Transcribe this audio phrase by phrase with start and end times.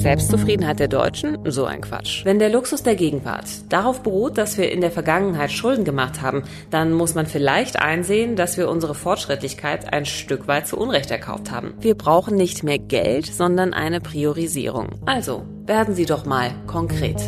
[0.00, 1.38] Selbstzufriedenheit der Deutschen?
[1.50, 2.24] So ein Quatsch.
[2.24, 6.42] Wenn der Luxus der Gegenwart darauf beruht, dass wir in der Vergangenheit Schulden gemacht haben,
[6.70, 11.50] dann muss man vielleicht einsehen, dass wir unsere Fortschrittlichkeit ein Stück weit zu Unrecht erkauft
[11.50, 11.74] haben.
[11.80, 14.88] Wir brauchen nicht mehr Geld, sondern eine Priorisierung.
[15.04, 17.20] Also, werden Sie doch mal konkret.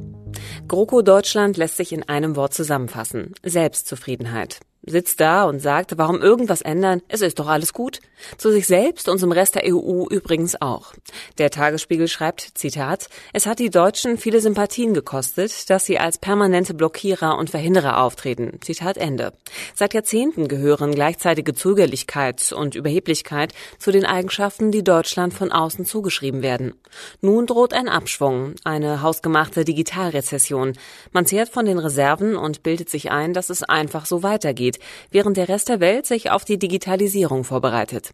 [0.67, 3.33] GroKo Deutschland lässt sich in einem Wort zusammenfassen.
[3.43, 7.01] Selbstzufriedenheit sitzt da und sagt, warum irgendwas ändern?
[7.07, 8.01] Es ist doch alles gut.
[8.37, 10.93] Zu sich selbst und zum Rest der EU übrigens auch.
[11.37, 16.73] Der Tagesspiegel schreibt, Zitat, es hat die Deutschen viele Sympathien gekostet, dass sie als permanente
[16.73, 18.59] Blockierer und Verhinderer auftreten.
[18.61, 19.33] Zitat Ende.
[19.73, 26.41] Seit Jahrzehnten gehören gleichzeitige Zögerlichkeit und Überheblichkeit zu den Eigenschaften, die Deutschland von außen zugeschrieben
[26.41, 26.73] werden.
[27.21, 30.73] Nun droht ein Abschwung, eine hausgemachte Digitalrezession.
[31.11, 34.79] Man zehrt von den Reserven und bildet sich ein, dass es einfach so weitergeht geht,
[35.11, 38.13] während der Rest der Welt sich auf die Digitalisierung vorbereitet.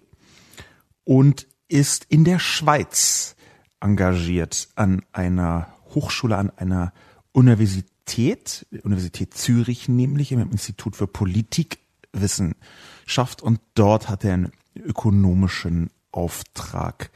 [1.05, 3.37] und ist in der Schweiz
[3.79, 6.91] engagiert an einer Hochschule, an einer
[7.31, 17.09] Universität, Universität Zürich nämlich, im Institut für Politikwissenschaft und dort hat er einen ökonomischen Auftrag.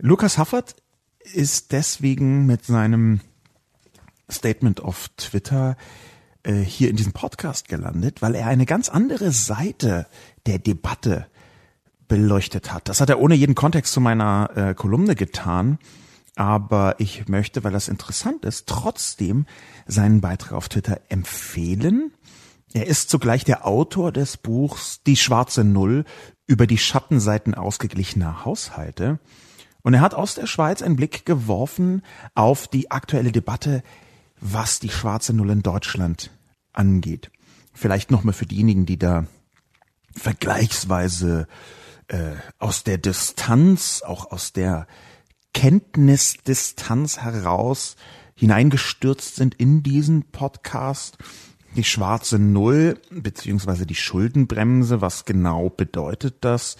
[0.00, 0.76] Lukas Haffert
[1.18, 3.20] ist deswegen mit seinem
[4.30, 5.76] Statement auf Twitter
[6.44, 10.06] äh, hier in diesem Podcast gelandet, weil er eine ganz andere Seite
[10.46, 11.26] der Debatte
[12.06, 12.88] beleuchtet hat.
[12.88, 15.78] Das hat er ohne jeden Kontext zu meiner äh, Kolumne getan.
[16.36, 19.46] Aber ich möchte, weil das interessant ist, trotzdem
[19.88, 22.12] seinen Beitrag auf Twitter empfehlen.
[22.72, 26.04] Er ist zugleich der Autor des Buchs Die schwarze Null
[26.46, 29.18] über die Schattenseiten ausgeglichener Haushalte.
[29.88, 32.02] Und er hat aus der Schweiz einen Blick geworfen
[32.34, 33.82] auf die aktuelle Debatte,
[34.38, 36.30] was die schwarze Null in Deutschland
[36.74, 37.30] angeht.
[37.72, 39.24] Vielleicht nochmal für diejenigen, die da
[40.14, 41.48] vergleichsweise
[42.08, 44.86] äh, aus der Distanz, auch aus der
[45.54, 47.96] Kenntnisdistanz heraus
[48.34, 51.16] hineingestürzt sind in diesen Podcast.
[51.76, 56.76] Die schwarze Null beziehungsweise die Schuldenbremse, was genau bedeutet das?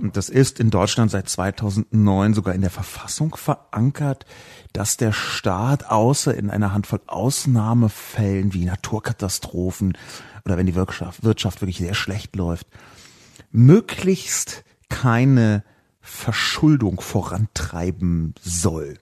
[0.00, 4.26] Das ist in Deutschland seit 2009 sogar in der Verfassung verankert,
[4.72, 9.98] dass der Staat außer in einer Handvoll Ausnahmefällen wie Naturkatastrophen
[10.44, 12.68] oder wenn die Wirtschaft, Wirtschaft wirklich sehr schlecht läuft,
[13.50, 15.64] möglichst keine
[16.00, 18.98] Verschuldung vorantreiben soll.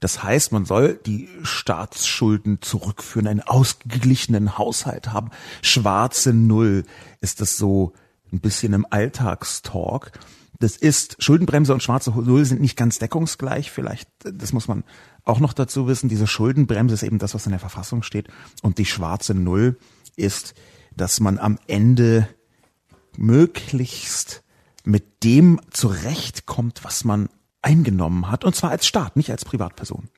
[0.00, 5.30] Das heißt, man soll die Staatsschulden zurückführen, einen ausgeglichenen Haushalt haben.
[5.62, 6.82] Schwarze Null
[7.20, 7.92] ist das so
[8.32, 10.12] ein bisschen im Alltagstalk.
[10.58, 13.70] Das ist, Schuldenbremse und schwarze Null sind nicht ganz deckungsgleich.
[13.70, 14.84] Vielleicht, das muss man
[15.24, 16.08] auch noch dazu wissen.
[16.08, 18.28] Diese Schuldenbremse ist eben das, was in der Verfassung steht.
[18.62, 19.78] Und die schwarze Null
[20.16, 20.54] ist,
[20.96, 22.28] dass man am Ende
[23.18, 24.42] möglichst
[24.84, 27.28] mit dem zurechtkommt, was man
[27.60, 30.08] eingenommen hat, und zwar als Staat, nicht als Privatperson.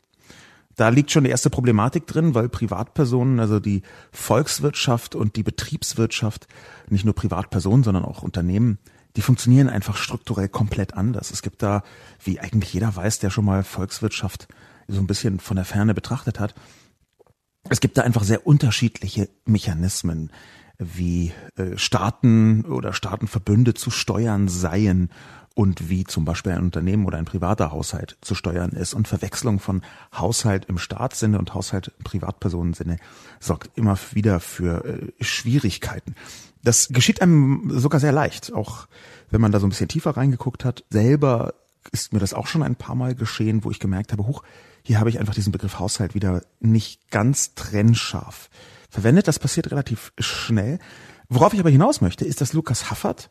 [0.78, 3.82] Da liegt schon die erste Problematik drin, weil Privatpersonen, also die
[4.12, 6.46] Volkswirtschaft und die Betriebswirtschaft,
[6.88, 8.78] nicht nur Privatpersonen, sondern auch Unternehmen,
[9.16, 11.32] die funktionieren einfach strukturell komplett anders.
[11.32, 11.82] Es gibt da,
[12.22, 14.46] wie eigentlich jeder weiß, der schon mal Volkswirtschaft
[14.86, 16.54] so ein bisschen von der Ferne betrachtet hat,
[17.68, 20.30] es gibt da einfach sehr unterschiedliche Mechanismen,
[20.78, 25.10] wie äh, Staaten oder Staatenverbünde zu steuern seien
[25.58, 28.94] und wie zum Beispiel ein Unternehmen oder ein privater Haushalt zu steuern ist.
[28.94, 29.82] Und Verwechslung von
[30.16, 32.98] Haushalt im Staatssinne und Haushalt im Privatpersonensinne
[33.40, 36.14] sorgt immer wieder für äh, Schwierigkeiten.
[36.62, 38.86] Das geschieht einem sogar sehr leicht, auch
[39.30, 40.84] wenn man da so ein bisschen tiefer reingeguckt hat.
[40.90, 41.54] Selber
[41.90, 44.44] ist mir das auch schon ein paar Mal geschehen, wo ich gemerkt habe, huch,
[44.84, 48.48] hier habe ich einfach diesen Begriff Haushalt wieder nicht ganz trennscharf
[48.90, 49.26] verwendet.
[49.26, 50.78] Das passiert relativ schnell.
[51.28, 53.28] Worauf ich aber hinaus möchte, ist, dass Lukas Haffert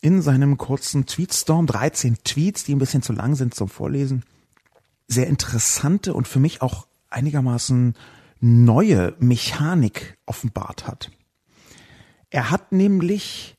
[0.00, 4.24] in seinem kurzen Tweetstorm, 13 Tweets, die ein bisschen zu lang sind zum Vorlesen,
[5.06, 7.94] sehr interessante und für mich auch einigermaßen
[8.40, 11.10] neue Mechanik offenbart hat.
[12.30, 13.56] Er hat nämlich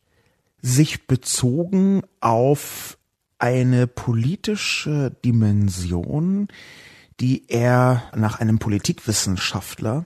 [0.61, 2.97] sich bezogen auf
[3.37, 6.47] eine politische Dimension,
[7.19, 10.05] die er nach einem Politikwissenschaftler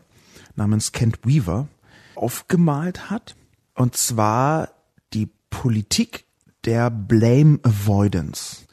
[0.56, 1.68] namens Kent Weaver
[2.16, 3.36] aufgemalt hat.
[3.74, 4.70] Und zwar
[5.14, 6.25] die Politik
[6.66, 8.66] der Blame Avoidance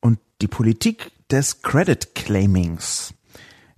[0.00, 3.14] und die Politik des Credit Claimings.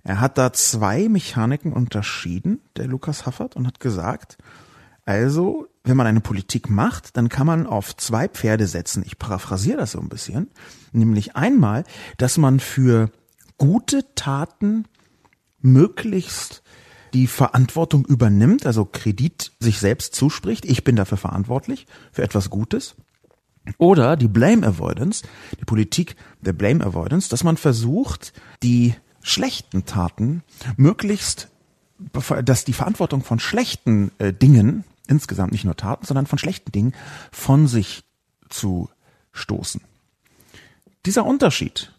[0.03, 4.37] Er hat da zwei Mechaniken unterschieden, der Lukas Haffert, und hat gesagt,
[5.05, 9.03] also, wenn man eine Politik macht, dann kann man auf zwei Pferde setzen.
[9.05, 10.49] Ich paraphrasiere das so ein bisschen.
[10.91, 11.83] Nämlich einmal,
[12.17, 13.11] dass man für
[13.57, 14.85] gute Taten
[15.59, 16.63] möglichst
[17.13, 20.65] die Verantwortung übernimmt, also Kredit sich selbst zuspricht.
[20.65, 22.95] Ich bin dafür verantwortlich, für etwas Gutes.
[23.77, 25.23] Oder die Blame Avoidance,
[25.59, 30.43] die Politik der Blame Avoidance, dass man versucht, die schlechten Taten
[30.77, 31.49] möglichst,
[32.43, 36.93] dass die Verantwortung von schlechten äh, Dingen, insgesamt nicht nur Taten, sondern von schlechten Dingen,
[37.31, 38.03] von sich
[38.49, 38.89] zu
[39.31, 39.81] stoßen.
[41.05, 41.93] Dieser Unterschied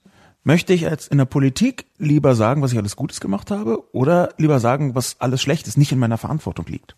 [0.45, 4.35] möchte ich als in der Politik lieber sagen, was ich alles Gutes gemacht habe, oder
[4.39, 6.97] lieber sagen, was alles Schlechtes nicht in meiner Verantwortung liegt.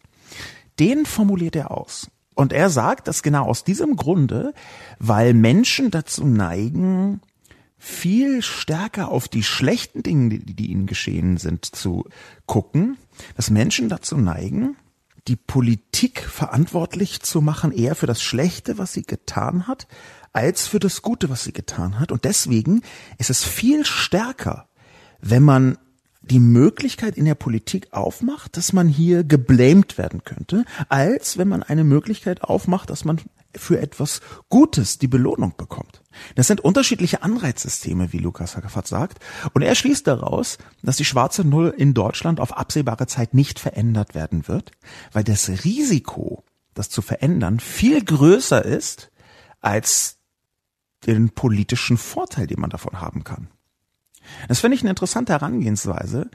[0.79, 2.11] Den formuliert er aus.
[2.35, 4.55] Und er sagt, dass genau aus diesem Grunde,
[4.99, 7.21] weil Menschen dazu neigen,
[7.79, 12.05] viel stärker auf die schlechten Dinge, die, die ihnen geschehen sind, zu
[12.47, 12.97] gucken,
[13.37, 14.77] dass Menschen dazu neigen,
[15.29, 19.87] die Politik verantwortlich zu machen, eher für das Schlechte, was sie getan hat,
[20.33, 22.11] als für das Gute, was sie getan hat.
[22.11, 22.83] Und deswegen
[23.19, 24.69] ist es viel stärker,
[25.21, 25.79] wenn man
[26.31, 31.63] die Möglichkeit in der Politik aufmacht, dass man hier geblamed werden könnte, als wenn man
[31.63, 33.21] eine Möglichkeit aufmacht, dass man
[33.57, 36.03] für etwas Gutes die Belohnung bekommt.
[36.35, 39.19] Das sind unterschiedliche Anreizsysteme, wie Lukas Hackerfahrt sagt.
[39.53, 44.15] Und er schließt daraus, dass die schwarze Null in Deutschland auf absehbare Zeit nicht verändert
[44.15, 44.73] werden wird,
[45.13, 49.11] weil das Risiko, das zu verändern, viel größer ist
[49.61, 50.19] als
[51.07, 53.49] den politischen Vorteil, den man davon haben kann.
[54.49, 56.31] Das finde ich eine interessante Herangehensweise,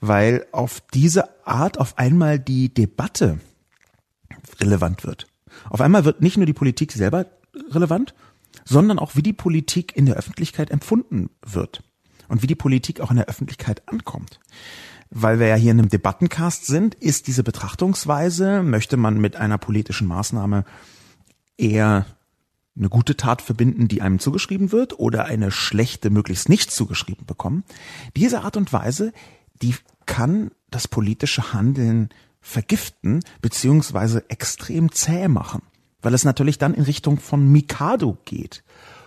[0.00, 3.40] weil auf diese Art auf einmal die Debatte
[4.60, 5.26] relevant wird.
[5.70, 7.26] Auf einmal wird nicht nur die Politik selber
[7.70, 8.14] relevant,
[8.64, 11.82] sondern auch wie die Politik in der Öffentlichkeit empfunden wird
[12.28, 14.40] und wie die Politik auch in der Öffentlichkeit ankommt.
[15.10, 19.56] Weil wir ja hier in einem Debattencast sind, ist diese Betrachtungsweise, möchte man mit einer
[19.56, 20.64] politischen Maßnahme
[21.56, 22.04] eher
[22.78, 27.64] eine gute Tat verbinden, die einem zugeschrieben wird, oder eine schlechte möglichst nicht zugeschrieben bekommen.
[28.16, 29.12] Diese Art und Weise,
[29.62, 29.74] die
[30.06, 32.08] kann das politische Handeln
[32.40, 35.62] vergiften beziehungsweise extrem zäh machen.
[36.00, 38.62] weil es natürlich dann in Richtung von Mikado geht,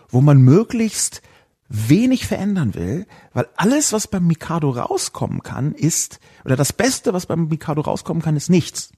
[0.10, 1.22] wo man möglichst
[1.70, 7.28] wenig verändern will, weil alles, was beim Mikado rauskommen kann, ist, oder das Beste, was
[7.28, 8.92] beim Mikado rauskommen kann, ist nichts.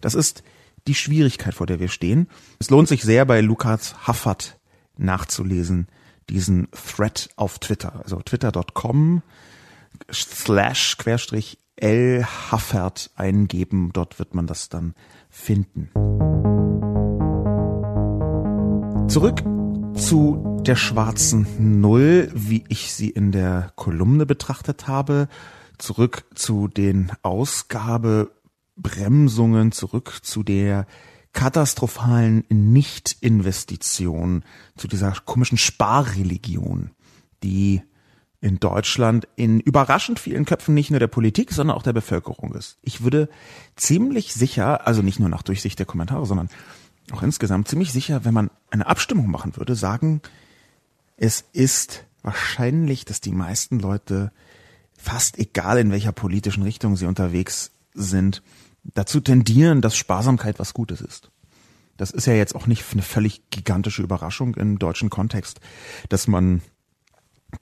[0.00, 0.42] Das ist
[0.86, 2.28] die Schwierigkeit, vor der wir stehen.
[2.58, 4.58] Es lohnt sich sehr, bei Lukas Haffert
[4.96, 5.88] nachzulesen,
[6.28, 9.22] diesen Thread auf Twitter, also twitter.com
[10.12, 13.90] slash querstrich L Haffert eingeben.
[13.92, 14.94] Dort wird man das dann
[15.28, 15.90] finden.
[19.08, 19.42] Zurück
[19.94, 25.28] zu der schwarzen Null, wie ich sie in der Kolumne betrachtet habe.
[25.78, 27.12] Zurück zu den
[28.76, 30.86] Ausgabebremsungen, zurück zu der
[31.32, 34.44] katastrophalen Nichtinvestition,
[34.76, 36.90] zu dieser komischen Sparreligion,
[37.42, 37.82] die
[38.40, 42.78] in Deutschland in überraschend vielen Köpfen nicht nur der Politik, sondern auch der Bevölkerung ist.
[42.82, 43.28] Ich würde
[43.76, 46.48] ziemlich sicher, also nicht nur nach Durchsicht der Kommentare, sondern
[47.12, 50.22] auch insgesamt ziemlich sicher, wenn man eine Abstimmung machen würde, sagen,
[51.16, 54.32] es ist wahrscheinlich, dass die meisten Leute,
[54.98, 58.42] fast egal in welcher politischen Richtung sie unterwegs sind,
[58.94, 61.30] dazu tendieren, dass Sparsamkeit was Gutes ist.
[61.96, 65.60] Das ist ja jetzt auch nicht eine völlig gigantische Überraschung im deutschen Kontext,
[66.08, 66.62] dass man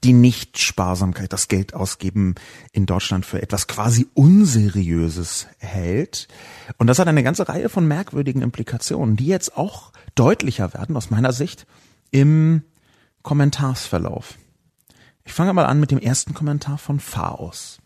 [0.02, 2.35] die Nichtsparsamkeit, das Geld ausgeben
[2.73, 6.26] in Deutschland für etwas quasi Unseriöses hält.
[6.78, 11.11] Und das hat eine ganze Reihe von merkwürdigen Implikationen, die jetzt auch deutlicher werden aus
[11.11, 11.66] meiner Sicht
[12.11, 12.62] im
[13.23, 14.37] Kommentarsverlauf.
[15.25, 17.78] Ich fange mal an mit dem ersten Kommentar von Faos.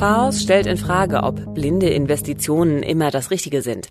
[0.00, 3.88] Faust stellt in Frage, ob blinde Investitionen immer das Richtige sind.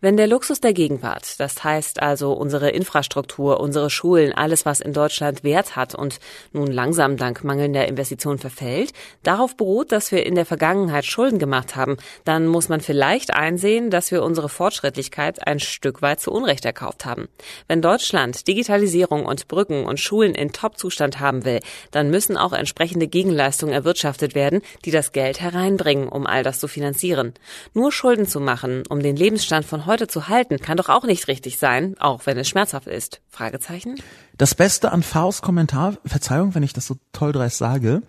[0.00, 4.92] Wenn der Luxus der Gegenwart, das heißt also unsere Infrastruktur, unsere Schulen, alles, was in
[4.92, 6.20] Deutschland Wert hat und
[6.52, 8.92] nun langsam dank mangelnder Investitionen verfällt,
[9.24, 13.90] darauf beruht, dass wir in der Vergangenheit Schulden gemacht haben, dann muss man vielleicht einsehen,
[13.90, 17.26] dass wir unsere Fortschrittlichkeit ein Stück weit zu Unrecht erkauft haben.
[17.66, 21.58] Wenn Deutschland Digitalisierung und Brücken und Schulen in Top-Zustand haben will,
[21.90, 26.68] dann müssen auch entsprechende Gegenleistungen erwirtschaftet werden, die das Geld hereinbringen, um all das zu
[26.68, 27.34] finanzieren.
[27.74, 31.28] Nur Schulden zu machen, um den Lebensstand von heute zu halten, kann doch auch nicht
[31.28, 33.20] richtig sein, auch wenn es schmerzhaft ist.
[33.28, 34.00] Fragezeichen?
[34.36, 38.02] Das Beste an Faust Kommentar, Verzeihung, wenn ich das so toll dreist sage,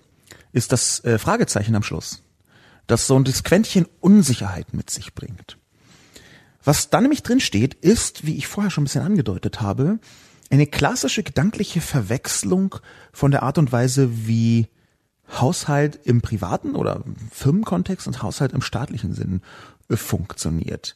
[0.51, 2.23] ist das äh, Fragezeichen am Schluss.
[2.87, 5.57] Das so ein Quäntchen Unsicherheit mit sich bringt.
[6.63, 9.99] Was da nämlich drin steht, ist, wie ich vorher schon ein bisschen angedeutet habe,
[10.49, 12.75] eine klassische gedankliche Verwechslung
[13.13, 14.67] von der Art und Weise, wie
[15.29, 19.41] Haushalt im privaten oder Firmenkontext und Haushalt im staatlichen Sinn
[19.89, 20.95] äh, funktioniert.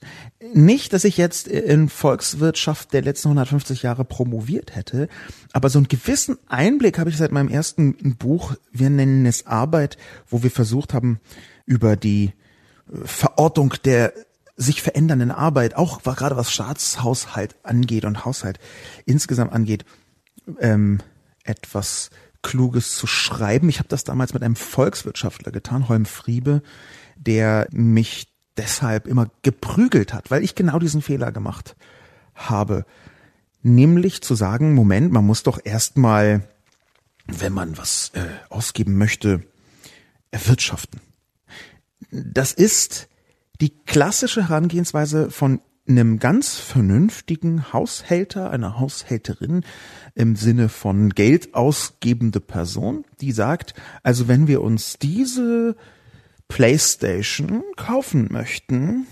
[0.53, 5.07] Nicht, dass ich jetzt in Volkswirtschaft der letzten 150 Jahre promoviert hätte,
[5.51, 9.97] aber so einen gewissen Einblick habe ich seit meinem ersten Buch, wir nennen es Arbeit,
[10.27, 11.19] wo wir versucht haben,
[11.65, 12.33] über die
[12.91, 14.13] äh, Verortung der
[14.55, 18.59] sich verändernden Arbeit, auch gerade was Staatshaushalt angeht und Haushalt
[19.05, 19.83] insgesamt angeht,
[20.59, 20.99] ähm,
[21.43, 22.11] etwas
[22.43, 23.69] Kluges zu schreiben.
[23.69, 26.61] Ich habe das damals mit einem Volkswirtschaftler getan, Holm Friebe,
[27.15, 31.75] der mich deshalb immer geprügelt hat, weil ich genau diesen Fehler gemacht
[32.35, 32.85] habe.
[33.63, 36.47] Nämlich zu sagen, Moment, man muss doch erstmal,
[37.25, 39.41] wenn man was äh, ausgeben möchte,
[40.29, 40.99] erwirtschaften.
[42.11, 43.07] Das ist
[43.61, 49.63] die klassische Herangehensweise von einem ganz vernünftigen Haushälter, einer Haushälterin
[50.15, 55.75] im Sinne von Geld ausgebende Person, die sagt, also wenn wir uns diese
[56.47, 59.07] Playstation kaufen möchten,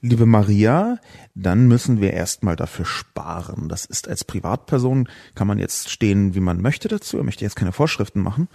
[0.00, 0.98] liebe Maria,
[1.34, 3.68] dann müssen wir erstmal dafür sparen.
[3.68, 7.56] Das ist als Privatperson, kann man jetzt stehen, wie man möchte dazu, ich möchte jetzt
[7.56, 8.48] keine Vorschriften machen.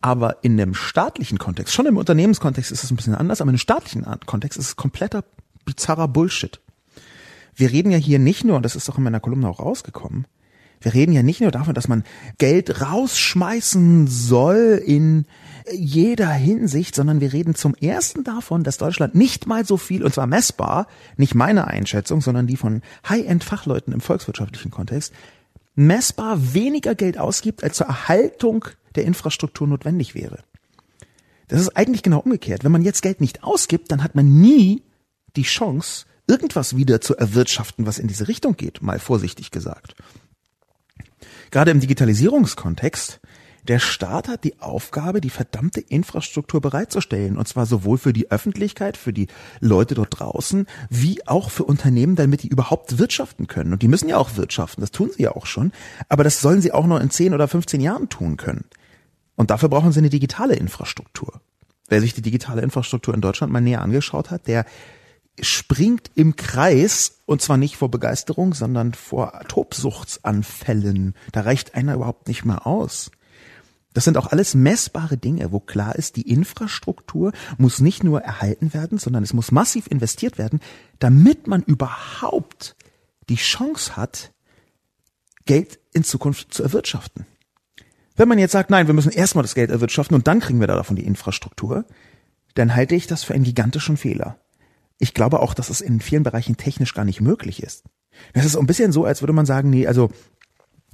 [0.00, 3.58] Aber in dem staatlichen Kontext, schon im Unternehmenskontext ist es ein bisschen anders, aber dem
[3.58, 5.24] staatlichen Kontext ist es kompletter
[5.64, 6.60] bizarrer Bullshit
[7.58, 10.26] wir reden ja hier nicht nur, und das ist doch in meiner Kolumne auch rausgekommen,
[10.80, 12.04] wir reden ja nicht nur davon, dass man
[12.38, 15.26] Geld rausschmeißen soll in
[15.72, 20.14] jeder Hinsicht, sondern wir reden zum ersten davon, dass Deutschland nicht mal so viel, und
[20.14, 20.86] zwar messbar,
[21.16, 25.12] nicht meine Einschätzung, sondern die von High-End-Fachleuten im volkswirtschaftlichen Kontext,
[25.74, 30.38] messbar weniger Geld ausgibt, als zur Erhaltung der Infrastruktur notwendig wäre.
[31.48, 32.62] Das ist eigentlich genau umgekehrt.
[32.62, 34.82] Wenn man jetzt Geld nicht ausgibt, dann hat man nie
[35.36, 39.96] die Chance, irgendwas wieder zu erwirtschaften, was in diese Richtung geht, mal vorsichtig gesagt.
[41.50, 43.20] Gerade im Digitalisierungskontext,
[43.66, 48.96] der Staat hat die Aufgabe, die verdammte Infrastruktur bereitzustellen, und zwar sowohl für die Öffentlichkeit,
[48.96, 49.26] für die
[49.60, 53.72] Leute dort draußen, wie auch für Unternehmen, damit die überhaupt wirtschaften können.
[53.72, 55.72] Und die müssen ja auch wirtschaften, das tun sie ja auch schon,
[56.08, 58.64] aber das sollen sie auch noch in 10 oder 15 Jahren tun können.
[59.36, 61.40] Und dafür brauchen sie eine digitale Infrastruktur.
[61.88, 64.66] Wer sich die digitale Infrastruktur in Deutschland mal näher angeschaut hat, der
[65.42, 71.14] springt im Kreis und zwar nicht vor Begeisterung, sondern vor Tobsuchtsanfällen.
[71.32, 73.10] Da reicht einer überhaupt nicht mehr aus.
[73.94, 78.72] Das sind auch alles messbare Dinge, wo klar ist, die Infrastruktur muss nicht nur erhalten
[78.72, 80.60] werden, sondern es muss massiv investiert werden,
[80.98, 82.76] damit man überhaupt
[83.28, 84.32] die Chance hat,
[85.46, 87.26] Geld in Zukunft zu erwirtschaften.
[88.16, 90.66] Wenn man jetzt sagt, nein, wir müssen erstmal das Geld erwirtschaften und dann kriegen wir
[90.66, 91.84] da davon die Infrastruktur,
[92.54, 94.38] dann halte ich das für einen gigantischen Fehler.
[94.98, 97.84] Ich glaube auch, dass es in vielen Bereichen technisch gar nicht möglich ist.
[98.32, 100.10] Das ist ein bisschen so, als würde man sagen, nee, also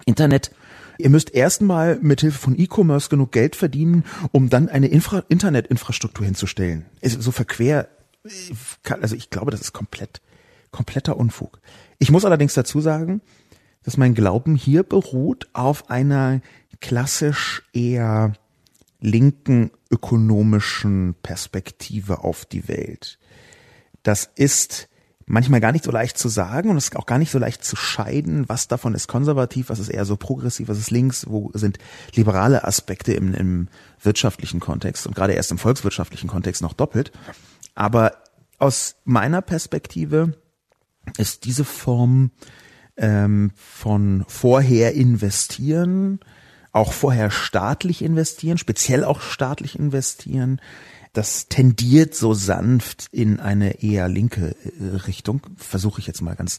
[0.04, 0.50] Internet,
[0.98, 6.26] ihr müsst erstmal mit Hilfe von E-Commerce genug Geld verdienen, um dann eine Infra Internetinfrastruktur
[6.26, 6.86] hinzustellen.
[7.00, 7.88] Ist so verquer,
[9.00, 10.20] also ich glaube, das ist komplett,
[10.70, 11.60] kompletter Unfug.
[11.98, 13.22] Ich muss allerdings dazu sagen,
[13.82, 16.40] dass mein Glauben hier beruht auf einer
[16.80, 18.32] klassisch eher
[19.00, 23.18] linken ökonomischen Perspektive auf die Welt.
[24.04, 24.88] Das ist
[25.26, 27.64] manchmal gar nicht so leicht zu sagen und es ist auch gar nicht so leicht
[27.64, 31.50] zu scheiden, was davon ist konservativ, was ist eher so progressiv, was ist links, wo
[31.54, 31.78] sind
[32.14, 33.68] liberale Aspekte im, im
[34.02, 37.10] wirtschaftlichen Kontext und gerade erst im volkswirtschaftlichen Kontext noch doppelt.
[37.74, 38.12] Aber
[38.58, 40.34] aus meiner Perspektive
[41.16, 42.30] ist diese Form
[42.96, 46.20] ähm, von vorher investieren,
[46.72, 50.60] auch vorher staatlich investieren, speziell auch staatlich investieren,
[51.14, 56.58] das tendiert so sanft in eine eher linke äh, Richtung, versuche ich jetzt mal ganz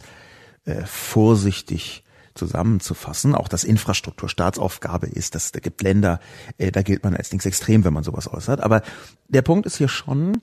[0.65, 3.35] äh, vorsichtig zusammenzufassen.
[3.35, 6.19] Auch dass Infrastruktur Staatsaufgabe ist, dass da gibt Länder,
[6.57, 8.61] äh, da gilt man als linksextrem, wenn man sowas äußert.
[8.61, 8.81] Aber
[9.27, 10.41] der Punkt ist hier schon,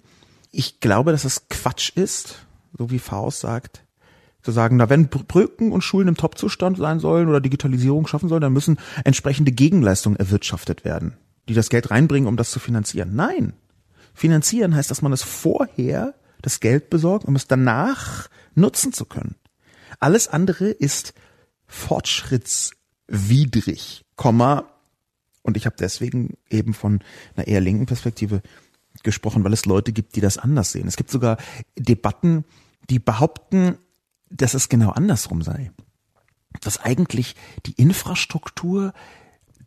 [0.50, 2.46] ich glaube, dass es Quatsch ist,
[2.78, 3.82] so wie Faust sagt,
[4.42, 8.42] zu sagen, na, wenn Brücken und Schulen im Topzustand sein sollen oder Digitalisierung schaffen sollen,
[8.42, 11.16] dann müssen entsprechende Gegenleistungen erwirtschaftet werden,
[11.48, 13.14] die das Geld reinbringen, um das zu finanzieren.
[13.14, 13.54] Nein.
[14.14, 19.36] Finanzieren heißt, dass man es vorher das Geld besorgt, um es danach nutzen zu können.
[20.00, 21.14] Alles andere ist
[21.66, 24.72] fortschrittswidrig, Komma,
[25.42, 27.00] und ich habe deswegen eben von
[27.34, 28.42] einer eher linken Perspektive
[29.02, 30.86] gesprochen, weil es Leute gibt, die das anders sehen.
[30.86, 31.36] Es gibt sogar
[31.76, 32.44] Debatten,
[32.88, 33.78] die behaupten,
[34.30, 35.72] dass es genau andersrum sei.
[36.60, 37.34] Dass eigentlich
[37.66, 38.92] die Infrastruktur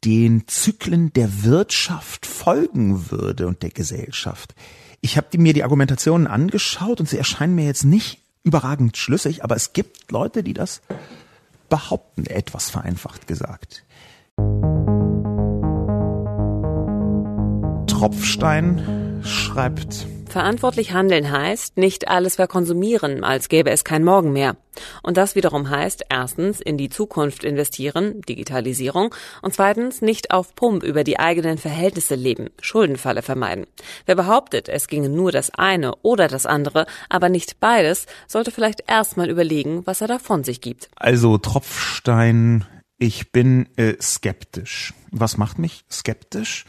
[0.05, 4.53] den Zyklen der Wirtschaft folgen würde und der Gesellschaft.
[5.01, 9.55] Ich habe mir die Argumentationen angeschaut und sie erscheinen mir jetzt nicht überragend schlüssig, aber
[9.55, 10.81] es gibt Leute, die das
[11.69, 13.83] behaupten, etwas vereinfacht gesagt.
[17.87, 20.05] Tropfstein schreibt
[20.35, 24.57] Verantwortlich handeln heißt, nicht alles verkonsumieren, als gäbe es kein Morgen mehr.
[25.01, 30.83] Und das wiederum heißt, erstens in die Zukunft investieren, Digitalisierung, und zweitens nicht auf Pump
[30.83, 33.65] über die eigenen Verhältnisse leben, Schuldenfalle vermeiden.
[34.05, 38.83] Wer behauptet, es ginge nur das eine oder das andere, aber nicht beides, sollte vielleicht
[38.89, 40.89] erstmal überlegen, was er da von sich gibt.
[40.97, 42.65] Also Tropfstein,
[42.97, 44.93] ich bin äh, skeptisch.
[45.11, 46.65] Was macht mich skeptisch?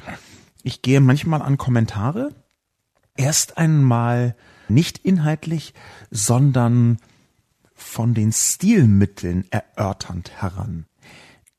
[0.62, 2.30] Ich gehe manchmal an Kommentare
[3.16, 4.36] erst einmal
[4.68, 5.74] nicht inhaltlich,
[6.10, 6.98] sondern
[7.74, 10.86] von den Stilmitteln erörternd heran.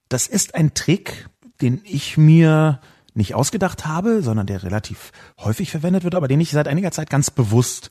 [0.09, 1.29] Das ist ein Trick,
[1.61, 2.79] den ich mir
[3.13, 7.09] nicht ausgedacht habe, sondern der relativ häufig verwendet wird, aber den ich seit einiger Zeit
[7.09, 7.89] ganz bewusst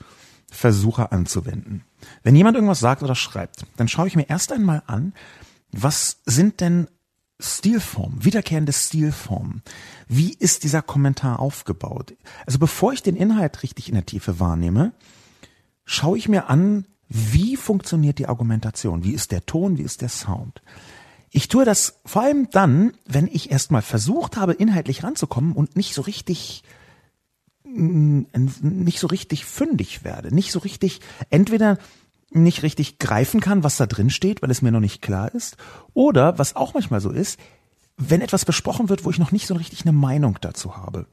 [0.51, 1.85] versuche anzuwenden.
[2.23, 5.13] Wenn jemand irgendwas sagt oder schreibt, dann schaue ich mir erst einmal an,
[5.73, 6.89] was sind denn
[7.39, 9.63] Stilformen, wiederkehrende Stilformen.
[10.09, 12.15] Wie ist dieser Kommentar aufgebaut?
[12.47, 14.93] Also bevor ich den Inhalt richtig in der Tiefe wahrnehme,
[15.85, 19.05] schaue ich mir an, wie funktioniert die Argumentation?
[19.05, 19.79] Wie ist der Ton?
[19.79, 20.63] Wie ist der Sound?
[21.31, 25.95] Ich tue das vor allem dann, wenn ich erstmal versucht habe, inhaltlich ranzukommen und nicht
[25.95, 26.65] so richtig
[27.65, 31.79] nicht so richtig fündig werde, nicht so richtig entweder
[32.31, 35.57] nicht richtig greifen kann, was da drin steht, weil es mir noch nicht klar ist.
[35.95, 37.39] Oder, was auch manchmal so ist,
[37.97, 41.07] wenn etwas besprochen wird, wo ich noch nicht so richtig eine Meinung dazu habe.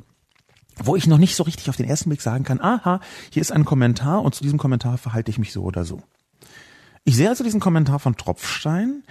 [0.77, 2.99] Wo ich noch nicht so richtig auf den ersten Blick sagen kann, aha,
[3.31, 6.01] hier ist ein Kommentar und zu diesem Kommentar verhalte ich mich so oder so.
[7.05, 9.03] Ich sehe also diesen Kommentar von Tropfstein,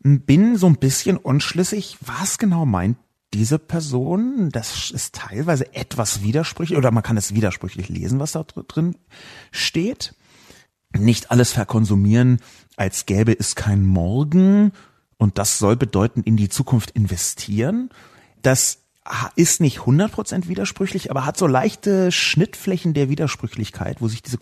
[0.00, 2.98] bin so ein bisschen unschlüssig, was genau meint
[3.34, 4.50] diese Person.
[4.50, 8.96] Das ist teilweise etwas widersprüchlich oder man kann es widersprüchlich lesen, was da drin
[9.52, 10.14] steht
[10.92, 12.40] nicht alles verkonsumieren,
[12.76, 14.72] als gäbe es kein Morgen
[15.18, 17.90] und das soll bedeuten, in die Zukunft investieren.
[18.42, 18.78] Das
[19.36, 24.38] ist nicht 100% widersprüchlich, aber hat so leichte Schnittflächen der Widersprüchlichkeit, wo sich diese,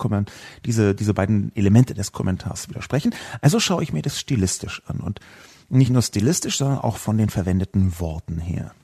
[0.65, 3.15] diese, diese beiden Elemente des Kommentars widersprechen.
[3.41, 5.21] Also schaue ich mir das stilistisch an und
[5.69, 8.75] nicht nur stilistisch, sondern auch von den verwendeten Worten her.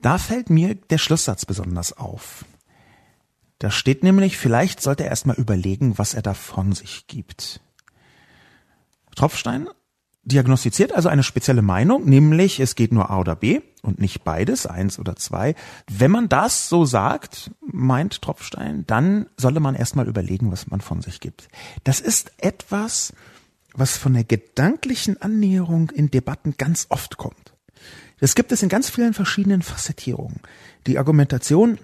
[0.00, 2.44] Da fällt mir der Schlusssatz besonders auf.
[3.60, 7.60] Da steht nämlich, vielleicht sollte er erstmal überlegen, was er da von sich gibt.
[9.14, 9.68] Tropfstein
[10.22, 14.64] diagnostiziert also eine spezielle Meinung, nämlich es geht nur A oder B und nicht beides,
[14.64, 15.54] eins oder zwei.
[15.90, 21.02] Wenn man das so sagt, meint Tropfstein, dann solle man erstmal überlegen, was man von
[21.02, 21.48] sich gibt.
[21.84, 23.12] Das ist etwas,
[23.74, 27.52] was von der gedanklichen Annäherung in Debatten ganz oft kommt.
[28.20, 30.40] Das gibt es in ganz vielen verschiedenen Facettierungen.
[30.86, 31.78] Die Argumentation,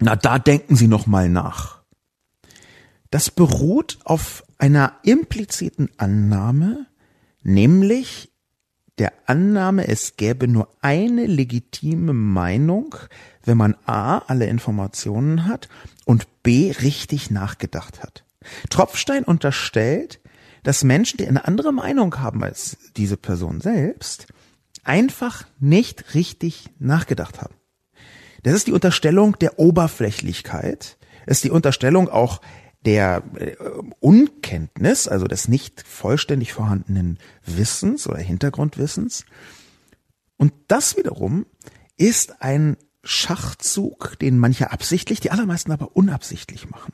[0.00, 1.82] na, da denken Sie noch mal nach.
[3.10, 6.86] Das beruht auf einer impliziten Annahme,
[7.42, 8.32] nämlich
[8.98, 12.94] der Annahme, es gäbe nur eine legitime Meinung,
[13.44, 15.68] wenn man A alle Informationen hat
[16.04, 18.24] und B richtig nachgedacht hat.
[18.70, 20.20] Tropfstein unterstellt,
[20.62, 24.28] dass Menschen, die eine andere Meinung haben als diese Person selbst,
[24.84, 27.54] einfach nicht richtig nachgedacht haben.
[28.44, 32.42] Das ist die Unterstellung der Oberflächlichkeit, ist die Unterstellung auch
[32.84, 33.56] der äh,
[34.00, 39.24] Unkenntnis, also des nicht vollständig vorhandenen Wissens oder Hintergrundwissens.
[40.36, 41.46] Und das wiederum
[41.96, 46.92] ist ein Schachzug, den manche absichtlich, die allermeisten aber unabsichtlich machen.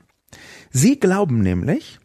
[0.70, 1.98] Sie glauben nämlich,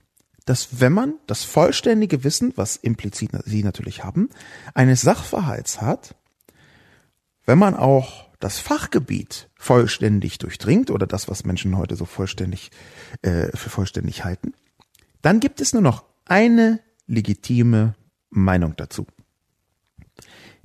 [0.45, 4.29] dass wenn man das vollständige Wissen, was implizit sie natürlich haben,
[4.73, 6.15] eines Sachverhalts hat,
[7.45, 12.71] wenn man auch das Fachgebiet vollständig durchdringt oder das, was Menschen heute so vollständig
[13.21, 14.53] äh, für vollständig halten,
[15.21, 17.95] dann gibt es nur noch eine legitime
[18.29, 19.07] Meinung dazu.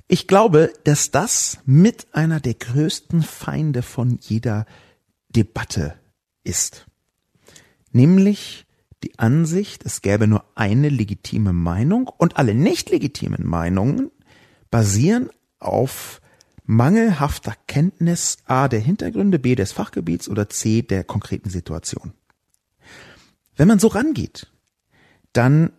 [0.07, 4.65] Ich glaube, dass das mit einer der größten Feinde von jeder
[5.29, 5.95] Debatte
[6.43, 6.85] ist.
[7.91, 8.65] Nämlich
[9.03, 14.11] die Ansicht, es gäbe nur eine legitime Meinung und alle nicht legitimen Meinungen
[14.69, 15.29] basieren
[15.59, 16.20] auf
[16.65, 22.13] mangelhafter Kenntnis A der Hintergründe, B des Fachgebiets oder C der konkreten Situation.
[23.55, 24.47] Wenn man so rangeht,
[25.33, 25.71] dann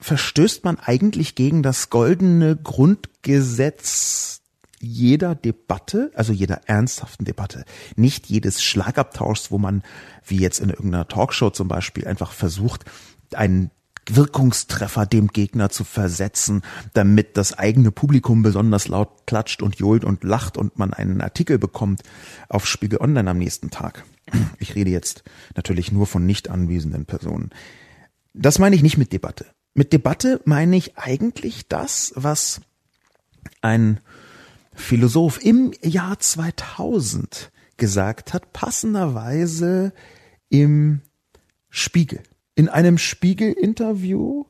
[0.00, 4.42] verstößt man eigentlich gegen das goldene Grundgesetz
[4.80, 7.64] jeder Debatte, also jeder ernsthaften Debatte,
[7.96, 9.82] nicht jedes Schlagabtauschs, wo man,
[10.24, 12.84] wie jetzt in irgendeiner Talkshow zum Beispiel, einfach versucht,
[13.34, 13.70] einen
[14.16, 16.62] Wirkungstreffer dem Gegner zu versetzen,
[16.94, 21.58] damit das eigene Publikum besonders laut klatscht und johlt und lacht und man einen Artikel
[21.58, 22.02] bekommt
[22.48, 24.04] auf Spiegel Online am nächsten Tag.
[24.58, 25.24] Ich rede jetzt
[25.56, 27.50] natürlich nur von nicht anwesenden Personen.
[28.34, 29.46] Das meine ich nicht mit Debatte.
[29.74, 32.60] Mit Debatte meine ich eigentlich das, was
[33.60, 34.00] ein
[34.74, 39.92] Philosoph im Jahr 2000 gesagt hat, passenderweise
[40.48, 41.00] im
[41.70, 42.22] Spiegel.
[42.58, 44.44] In einem Spiegel-Interview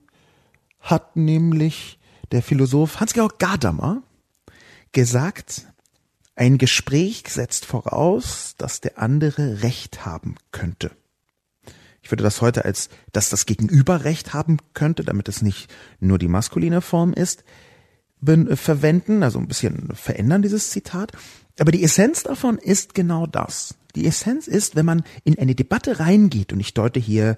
[0.80, 1.98] hat nämlich
[2.32, 4.02] der Philosoph Hans-Georg Gadamer
[4.92, 5.66] gesagt,
[6.34, 10.90] ein Gespräch setzt voraus, dass der andere Recht haben könnte.
[12.00, 16.16] Ich würde das heute als, dass das Gegenüber Recht haben könnte, damit es nicht nur
[16.16, 17.44] die maskuline Form ist,
[18.22, 21.12] verwenden, also ein bisschen verändern dieses Zitat.
[21.58, 23.74] Aber die Essenz davon ist genau das.
[23.96, 27.36] Die Essenz ist, wenn man in eine Debatte reingeht, und ich deute hier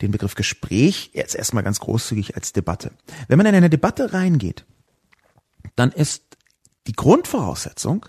[0.00, 2.92] den Begriff Gespräch jetzt erstmal ganz großzügig als Debatte.
[3.28, 4.64] Wenn man in eine Debatte reingeht,
[5.76, 6.36] dann ist
[6.86, 8.06] die Grundvoraussetzung,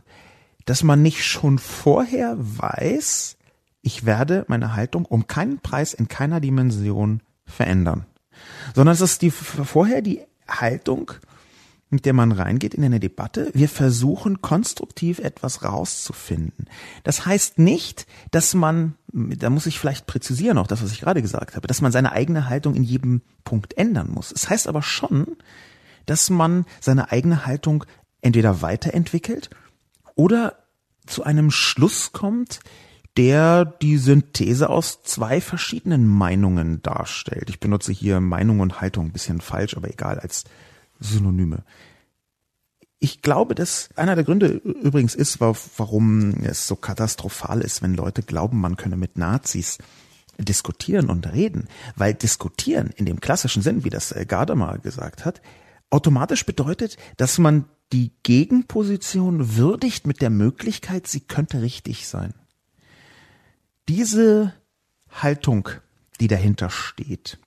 [0.65, 3.37] dass man nicht schon vorher weiß,
[3.81, 8.05] ich werde meine Haltung um keinen Preis in keiner Dimension verändern,
[8.73, 11.11] sondern es ist die vorher die Haltung,
[11.95, 13.49] mit der man reingeht in eine Debatte.
[13.53, 16.67] Wir versuchen konstruktiv etwas rauszufinden.
[17.03, 21.21] Das heißt nicht, dass man, da muss ich vielleicht präzisieren, auch das, was ich gerade
[21.21, 24.31] gesagt habe, dass man seine eigene Haltung in jedem Punkt ändern muss.
[24.31, 25.37] Es heißt aber schon,
[26.05, 27.85] dass man seine eigene Haltung
[28.21, 29.49] entweder weiterentwickelt
[30.15, 30.57] oder
[31.05, 32.59] zu einem Schluss kommt,
[33.17, 37.49] der die Synthese aus zwei verschiedenen Meinungen darstellt.
[37.49, 40.43] Ich benutze hier Meinung und Haltung ein bisschen falsch, aber egal als
[40.99, 41.63] Synonyme.
[42.99, 48.23] Ich glaube, dass einer der Gründe übrigens ist, warum es so katastrophal ist, wenn Leute
[48.23, 49.77] glauben, man könne mit Nazis
[50.37, 55.41] diskutieren und reden, weil diskutieren in dem klassischen Sinn, wie das äh, Gadamer gesagt hat,
[55.89, 62.33] automatisch bedeutet, dass man die Gegenposition würdigt mit der Möglichkeit, sie könnte richtig sein.
[63.87, 64.53] Diese
[65.09, 65.69] Haltung,
[66.19, 67.39] die dahinter steht,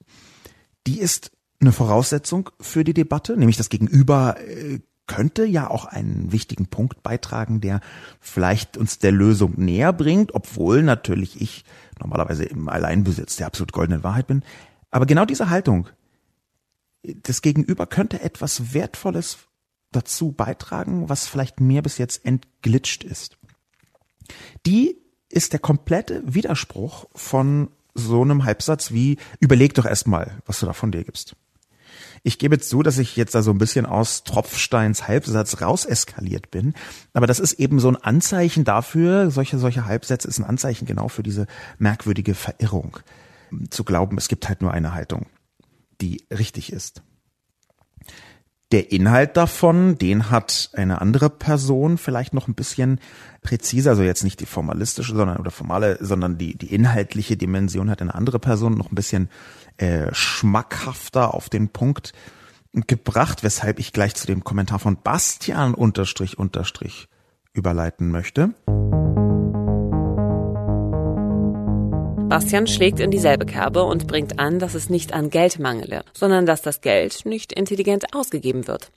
[0.87, 6.31] die ist eine Voraussetzung für die Debatte, nämlich das Gegenüber äh, könnte ja auch einen
[6.31, 7.81] wichtigen Punkt beitragen, der
[8.21, 11.65] vielleicht uns der Lösung näher bringt, obwohl natürlich ich
[11.99, 14.45] normalerweise im Alleinbesitz der absolut goldenen Wahrheit bin.
[14.91, 15.89] Aber genau diese Haltung,
[17.03, 19.39] das Gegenüber könnte etwas Wertvolles
[19.91, 23.39] dazu beitragen, was vielleicht mir bis jetzt entglitscht ist.
[24.67, 24.99] Die
[25.31, 30.73] ist der komplette Widerspruch von so einem Halbsatz wie, überleg doch erstmal, was du da
[30.73, 31.35] von dir gibst.
[32.23, 36.75] Ich gebe zu, dass ich jetzt da so ein bisschen aus Tropfsteins Halbsatz rauseskaliert bin.
[37.13, 41.09] Aber das ist eben so ein Anzeichen dafür, solche, solche Halbsätze ist ein Anzeichen genau
[41.09, 41.47] für diese
[41.79, 42.99] merkwürdige Verirrung.
[43.71, 45.27] Zu glauben, es gibt halt nur eine Haltung,
[46.01, 47.03] die richtig ist.
[48.71, 53.01] Der Inhalt davon, den hat eine andere Person vielleicht noch ein bisschen
[53.41, 58.03] präziser, also jetzt nicht die formalistische, sondern oder formale, sondern die die inhaltliche Dimension hat
[58.03, 59.31] eine andere Person noch ein bisschen
[59.79, 62.13] äh, schmackhafter auf den Punkt
[62.73, 67.09] gebracht, weshalb ich gleich zu dem Kommentar von Bastian unterstrich unterstrich
[67.53, 68.51] überleiten möchte.
[72.29, 76.45] Bastian schlägt in dieselbe Kerbe und bringt an, dass es nicht an Geld mangele, sondern
[76.45, 78.93] dass das Geld nicht intelligent ausgegeben wird.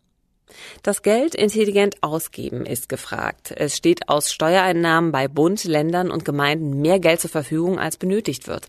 [0.84, 3.54] Das Geld intelligent ausgeben ist gefragt.
[3.56, 8.48] Es steht aus Steuereinnahmen bei Bund, Ländern und Gemeinden mehr Geld zur Verfügung, als benötigt
[8.48, 8.68] wird.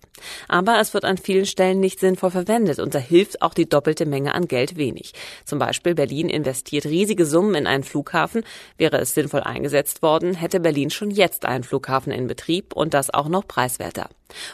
[0.48, 4.06] Aber es wird an vielen Stellen nicht sinnvoll verwendet und da hilft auch die doppelte
[4.06, 5.12] Menge an Geld wenig.
[5.44, 8.44] Zum Beispiel Berlin investiert riesige Summen in einen Flughafen.
[8.78, 13.12] Wäre es sinnvoll eingesetzt worden, hätte Berlin schon jetzt einen Flughafen in Betrieb und das
[13.12, 14.08] auch noch preiswerter.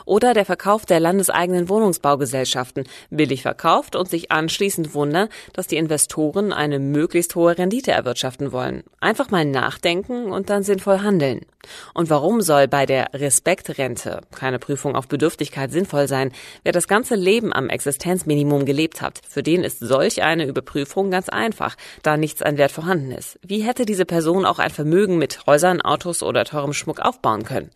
[0.05, 6.53] Oder der Verkauf der landeseigenen Wohnungsbaugesellschaften, billig verkauft und sich anschließend wundern, dass die Investoren
[6.53, 8.85] eine möglichst hohe Rendite erwirtschaften wollen.
[9.01, 11.47] Einfach mal nachdenken und dann sinnvoll handeln.
[11.95, 16.33] Und warum soll bei der Respektrente keine Prüfung auf Bedürftigkeit sinnvoll sein?
[16.63, 21.29] Wer das ganze Leben am Existenzminimum gelebt hat, für den ist solch eine Überprüfung ganz
[21.29, 23.39] einfach, da nichts an Wert vorhanden ist.
[23.43, 27.71] Wie hätte diese Person auch ein Vermögen mit Häusern, Autos oder teurem Schmuck aufbauen können?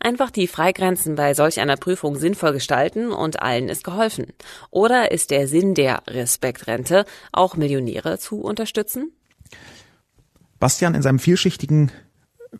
[0.00, 4.32] Einfach die Freigrenzen bei solch einer Prüfung sinnvoll gestalten und allen ist geholfen.
[4.70, 9.12] Oder ist der Sinn der Respektrente auch Millionäre zu unterstützen?
[10.58, 11.92] Bastian in seinem vielschichtigen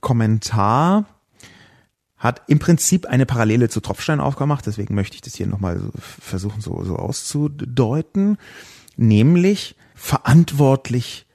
[0.00, 1.06] Kommentar
[2.16, 6.60] hat im Prinzip eine Parallele zu Tropfstein aufgemacht, deswegen möchte ich das hier nochmal versuchen
[6.60, 8.38] so, so auszudeuten,
[8.96, 11.25] nämlich verantwortlich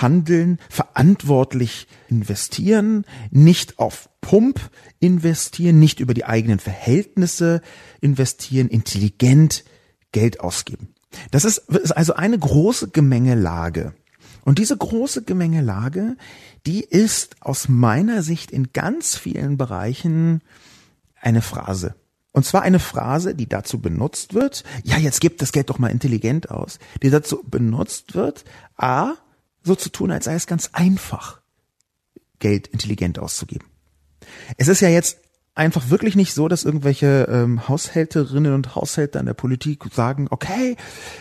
[0.00, 7.62] handeln, verantwortlich investieren, nicht auf Pump investieren, nicht über die eigenen Verhältnisse
[8.00, 9.64] investieren, intelligent
[10.12, 10.94] Geld ausgeben.
[11.30, 13.94] Das ist, ist also eine große Gemengelage.
[14.44, 16.16] Und diese große Gemengelage,
[16.66, 20.42] die ist aus meiner Sicht in ganz vielen Bereichen
[21.20, 21.94] eine Phrase.
[22.32, 25.90] Und zwar eine Phrase, die dazu benutzt wird, ja, jetzt gibt das Geld doch mal
[25.90, 28.44] intelligent aus, die dazu benutzt wird,
[28.76, 29.14] a,
[29.68, 31.40] so zu tun, als sei es ganz einfach,
[32.40, 33.66] Geld intelligent auszugeben.
[34.56, 35.18] Es ist ja jetzt
[35.54, 40.76] einfach wirklich nicht so, dass irgendwelche ähm, Haushälterinnen und Haushälter in der Politik sagen, okay,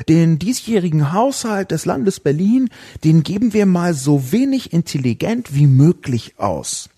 [0.07, 2.69] den diesjährigen Haushalt des Landes Berlin,
[3.03, 6.89] den geben wir mal so wenig intelligent wie möglich aus.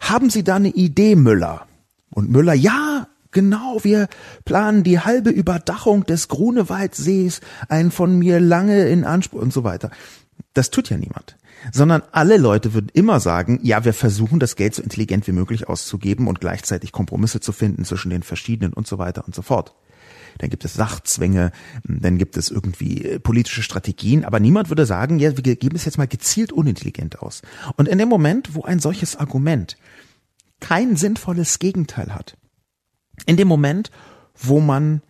[0.00, 1.66] Haben Sie da eine Idee, Müller?
[2.10, 4.06] Und Müller, ja, Genau, wir
[4.44, 9.90] planen die halbe Überdachung des Grunewaldsees, ein von mir lange in Anspruch und so weiter.
[10.52, 11.36] Das tut ja niemand.
[11.72, 15.68] Sondern alle Leute würden immer sagen, ja, wir versuchen das Geld so intelligent wie möglich
[15.68, 19.74] auszugeben und gleichzeitig Kompromisse zu finden zwischen den verschiedenen und so weiter und so fort.
[20.38, 21.52] Dann gibt es Sachzwänge,
[21.84, 25.84] dann gibt es irgendwie äh, politische Strategien, aber niemand würde sagen, ja, wir geben es
[25.84, 27.42] jetzt mal gezielt unintelligent aus.
[27.76, 29.76] Und in dem Moment, wo ein solches Argument
[30.60, 32.36] kein sinnvolles Gegenteil hat,
[33.26, 33.90] in dem Moment,
[34.36, 35.02] wo man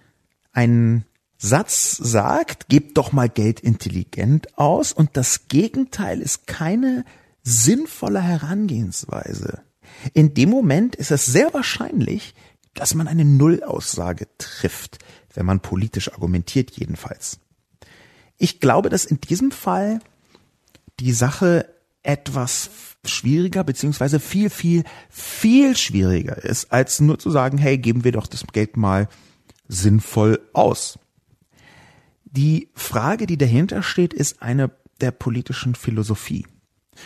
[0.53, 1.05] einen
[1.45, 7.05] Satz sagt, gebt doch mal Geld intelligent aus und das Gegenteil ist keine
[7.43, 9.61] sinnvolle Herangehensweise.
[10.15, 12.35] In dem Moment ist es sehr wahrscheinlich,
[12.73, 14.99] dass man eine Nullaussage trifft,
[15.35, 17.41] wenn man politisch argumentiert jedenfalls.
[18.39, 20.01] Ich glaube, dass in diesem Fall
[20.99, 21.69] die Sache
[22.03, 22.71] etwas
[23.05, 28.27] schwieriger beziehungsweise viel, viel, viel schwieriger ist, als nur zu sagen, hey, geben wir doch
[28.27, 29.09] das Geld mal
[29.69, 30.99] sinnvoll aus.
[32.37, 36.47] Die Frage, die dahinter steht, ist eine der politischen Philosophie.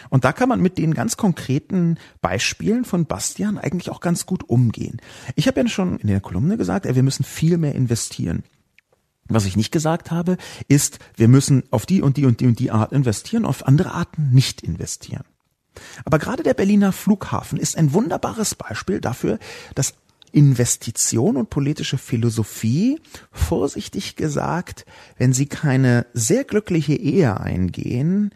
[0.09, 4.49] Und da kann man mit den ganz konkreten Beispielen von Bastian eigentlich auch ganz gut
[4.49, 5.01] umgehen.
[5.35, 8.43] Ich habe ja schon in der Kolumne gesagt, wir müssen viel mehr investieren.
[9.29, 10.38] Was ich nicht gesagt habe,
[10.69, 13.93] ist, wir müssen auf die und die und die und die Art investieren, auf andere
[13.93, 15.25] Arten nicht investieren.
[16.07, 19.38] Aber gerade der Berliner Flughafen ist ein wunderbares Beispiel dafür,
[19.75, 19.95] dass
[20.33, 23.01] Investition und politische Philosophie,
[23.33, 24.87] vorsichtig gesagt,
[25.17, 28.31] wenn sie keine sehr glückliche Ehe eingehen,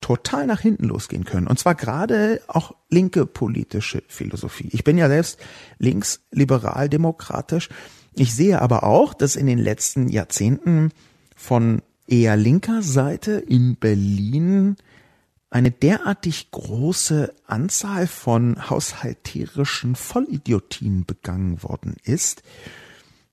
[0.00, 1.46] total nach hinten losgehen können.
[1.46, 4.68] Und zwar gerade auch linke politische Philosophie.
[4.72, 5.38] Ich bin ja selbst
[5.78, 7.68] linksliberal demokratisch.
[8.14, 10.92] Ich sehe aber auch, dass in den letzten Jahrzehnten
[11.34, 14.76] von eher linker Seite in Berlin
[15.50, 22.42] eine derartig große Anzahl von haushalterischen Vollidiotien begangen worden ist,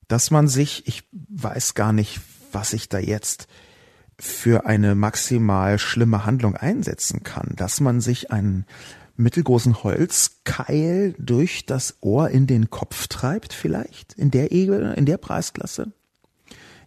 [0.08, 2.20] dass man sich, ich weiß gar nicht,
[2.52, 3.48] was ich da jetzt
[4.18, 8.64] für eine maximal schlimme Handlung einsetzen kann, dass man sich einen
[9.16, 15.18] mittelgroßen Holzkeil durch das Ohr in den Kopf treibt, vielleicht in der Ebene, in der
[15.18, 15.92] Preisklasse.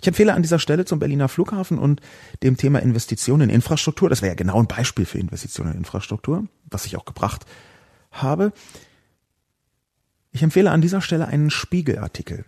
[0.02, 2.00] Ich empfehle an dieser Stelle zum Berliner Flughafen und
[2.42, 6.48] dem Thema Investitionen in Infrastruktur, das wäre ja genau ein Beispiel für Investitionen in Infrastruktur,
[6.70, 7.46] was ich auch gebracht
[8.12, 8.54] habe.
[10.32, 12.46] Ich empfehle an dieser Stelle einen Spiegelartikel.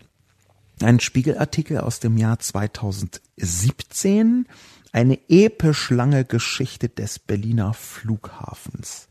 [0.81, 4.47] Einen Spiegelartikel aus dem Jahr 2017,
[4.93, 9.07] eine episch lange Geschichte des Berliner Flughafens.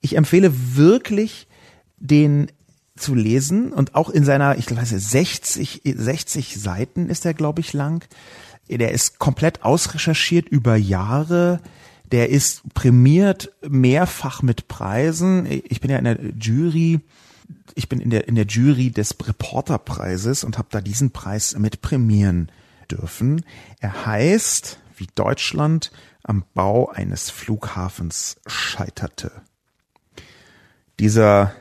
[0.00, 1.48] Ich empfehle wirklich,
[1.96, 2.50] den
[3.02, 7.72] zu lesen und auch in seiner, ich weiß 60, 60 Seiten ist er, glaube ich,
[7.72, 8.04] lang.
[8.68, 11.60] Der ist komplett ausrecherchiert über Jahre.
[12.10, 15.46] Der ist prämiert mehrfach mit Preisen.
[15.46, 17.00] Ich bin ja in der Jury,
[17.74, 21.82] ich bin in der in der Jury des Reporterpreises und habe da diesen Preis mit
[21.82, 22.50] prämieren
[22.90, 23.44] dürfen.
[23.80, 25.90] Er heißt, wie Deutschland
[26.22, 29.32] am Bau eines Flughafens scheiterte.
[31.00, 31.52] Dieser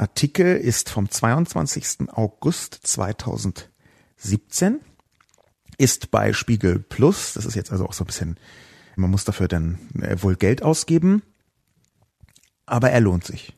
[0.00, 2.08] Artikel ist vom 22.
[2.12, 4.80] August 2017,
[5.76, 8.40] ist bei Spiegel Plus, das ist jetzt also auch so ein bisschen,
[8.96, 11.22] man muss dafür dann äh, wohl Geld ausgeben,
[12.64, 13.54] aber er lohnt sich.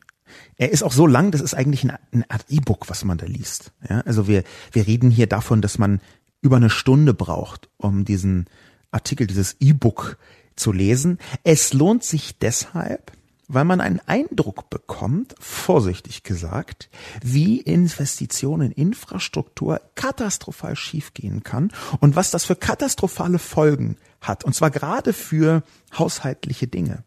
[0.57, 1.97] Er ist auch so lang, das ist eigentlich eine,
[2.29, 3.71] Art E-Book, was man da liest.
[3.89, 6.01] Ja, also wir, wir reden hier davon, dass man
[6.41, 8.47] über eine Stunde braucht, um diesen
[8.91, 10.17] Artikel, dieses E-Book
[10.57, 11.19] zu lesen.
[11.45, 13.13] Es lohnt sich deshalb,
[13.47, 16.89] weil man einen Eindruck bekommt, vorsichtig gesagt,
[17.21, 24.43] wie Investitionen in Infrastruktur katastrophal schiefgehen kann und was das für katastrophale Folgen hat.
[24.43, 25.63] Und zwar gerade für
[25.97, 27.03] haushaltliche Dinge.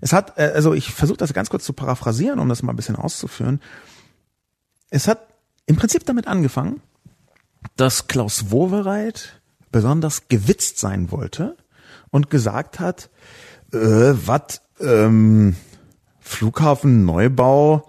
[0.00, 2.76] Es hat, äh, also ich versuche das ganz kurz zu paraphrasieren, um das mal ein
[2.76, 3.60] bisschen auszuführen.
[4.90, 5.26] Es hat
[5.66, 6.80] im Prinzip damit angefangen,
[7.76, 9.40] dass Klaus Wowereit
[9.70, 11.56] besonders gewitzt sein wollte
[12.10, 13.10] und gesagt hat,
[13.72, 15.56] äh, was ähm,
[16.20, 17.88] Flughafen Neubau,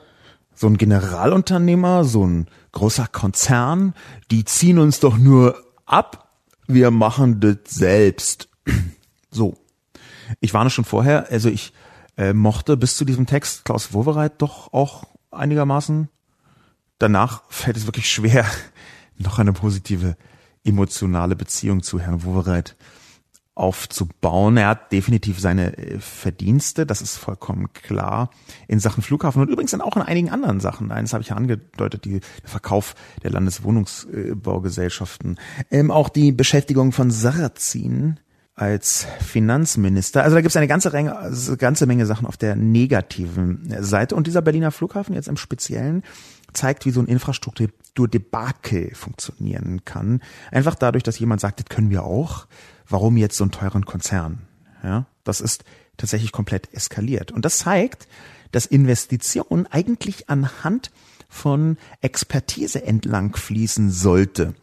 [0.53, 3.93] so ein Generalunternehmer, so ein großer Konzern,
[4.31, 6.29] die ziehen uns doch nur ab,
[6.67, 8.49] wir machen das selbst.
[9.31, 9.57] So.
[10.39, 11.71] Ich warne schon vorher, also ich
[12.17, 16.09] äh, mochte bis zu diesem Text Klaus Wowereit doch auch einigermaßen.
[16.97, 18.43] Danach fällt es wirklich schwer,
[19.19, 20.17] noch eine positive
[20.63, 22.75] emotionale Beziehung zu Herrn Wowereit
[23.55, 24.57] aufzubauen.
[24.57, 28.29] Er hat definitiv seine äh, Verdienste, das ist vollkommen klar,
[28.67, 30.91] in Sachen Flughafen und übrigens dann auch in einigen anderen Sachen.
[30.91, 35.39] Eines habe ich ja angedeutet, die, der Verkauf der Landeswohnungsbaugesellschaften,
[35.71, 38.19] ähm, auch die Beschäftigung von Sarrazin
[38.59, 40.23] als Finanzminister.
[40.23, 44.15] Also da gibt es eine ganze, Menge, also ganze Menge Sachen auf der negativen Seite.
[44.15, 46.03] Und dieser Berliner Flughafen jetzt im Speziellen
[46.51, 50.21] zeigt, wie so ein Infrastrukturdebakel funktionieren kann.
[50.51, 52.47] Einfach dadurch, dass jemand sagt, das können wir auch
[52.89, 54.47] warum jetzt so einen teuren Konzern?
[54.83, 55.63] Ja, das ist
[55.97, 57.31] tatsächlich komplett eskaliert.
[57.31, 58.07] Und das zeigt,
[58.51, 60.91] dass Investition eigentlich anhand
[61.27, 64.55] von Expertise entlang fließen sollte.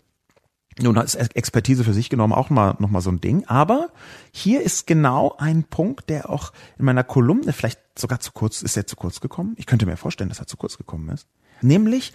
[0.79, 3.89] Nun ist Expertise für sich genommen auch mal noch mal so ein Ding, aber
[4.31, 8.77] hier ist genau ein Punkt, der auch in meiner Kolumne vielleicht sogar zu kurz ist,
[8.77, 9.55] er zu kurz gekommen.
[9.57, 11.29] Ich könnte mir vorstellen, dass er zu kurz gekommen ist.
[11.63, 12.13] Nämlich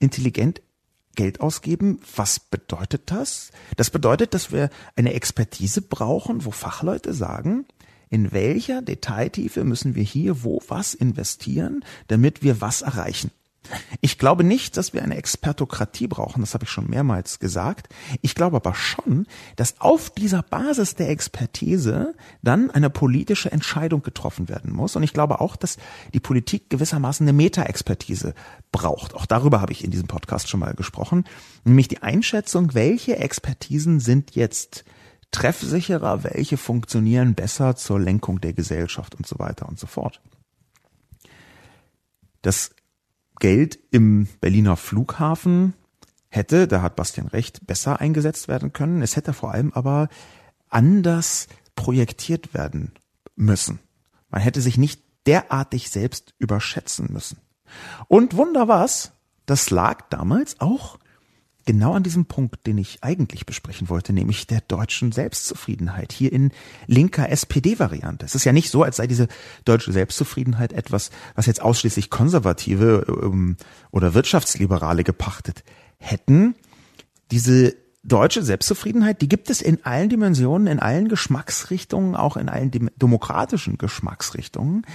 [0.00, 0.60] intelligent
[1.14, 2.00] Geld ausgeben.
[2.16, 3.50] Was bedeutet das?
[3.76, 7.66] Das bedeutet, dass wir eine Expertise brauchen, wo Fachleute sagen,
[8.10, 13.30] in welcher Detailtiefe müssen wir hier wo was investieren, damit wir was erreichen.
[14.00, 17.88] Ich glaube nicht, dass wir eine Expertokratie brauchen, das habe ich schon mehrmals gesagt.
[18.20, 24.48] Ich glaube aber schon, dass auf dieser Basis der Expertise dann eine politische Entscheidung getroffen
[24.48, 24.96] werden muss.
[24.96, 25.78] Und ich glaube auch, dass
[26.12, 28.34] die Politik gewissermaßen eine Meta-Expertise
[28.72, 29.14] braucht.
[29.14, 31.24] Auch darüber habe ich in diesem Podcast schon mal gesprochen.
[31.64, 34.84] Nämlich die Einschätzung, welche Expertisen sind jetzt
[35.30, 40.20] treffsicherer, welche funktionieren besser zur Lenkung der Gesellschaft und so weiter und so fort.
[42.42, 42.70] Das
[43.40, 45.74] Geld im Berliner Flughafen
[46.28, 49.02] hätte, da hat Bastian recht, besser eingesetzt werden können.
[49.02, 50.08] Es hätte vor allem aber
[50.68, 52.92] anders projektiert werden
[53.36, 53.78] müssen.
[54.30, 57.38] Man hätte sich nicht derartig selbst überschätzen müssen.
[58.08, 59.12] Und wunder was,
[59.46, 60.98] das lag damals auch
[61.64, 66.52] genau an diesem Punkt, den ich eigentlich besprechen wollte, nämlich der deutschen Selbstzufriedenheit, hier in
[66.86, 68.24] linker SPD-Variante.
[68.24, 69.28] Es ist ja nicht so, als sei diese
[69.64, 73.56] deutsche Selbstzufriedenheit etwas, was jetzt ausschließlich Konservative ähm,
[73.90, 75.64] oder Wirtschaftsliberale gepachtet
[75.98, 76.54] hätten.
[77.30, 82.70] Diese deutsche Selbstzufriedenheit, die gibt es in allen Dimensionen, in allen Geschmacksrichtungen, auch in allen
[82.70, 84.86] demokratischen Geschmacksrichtungen,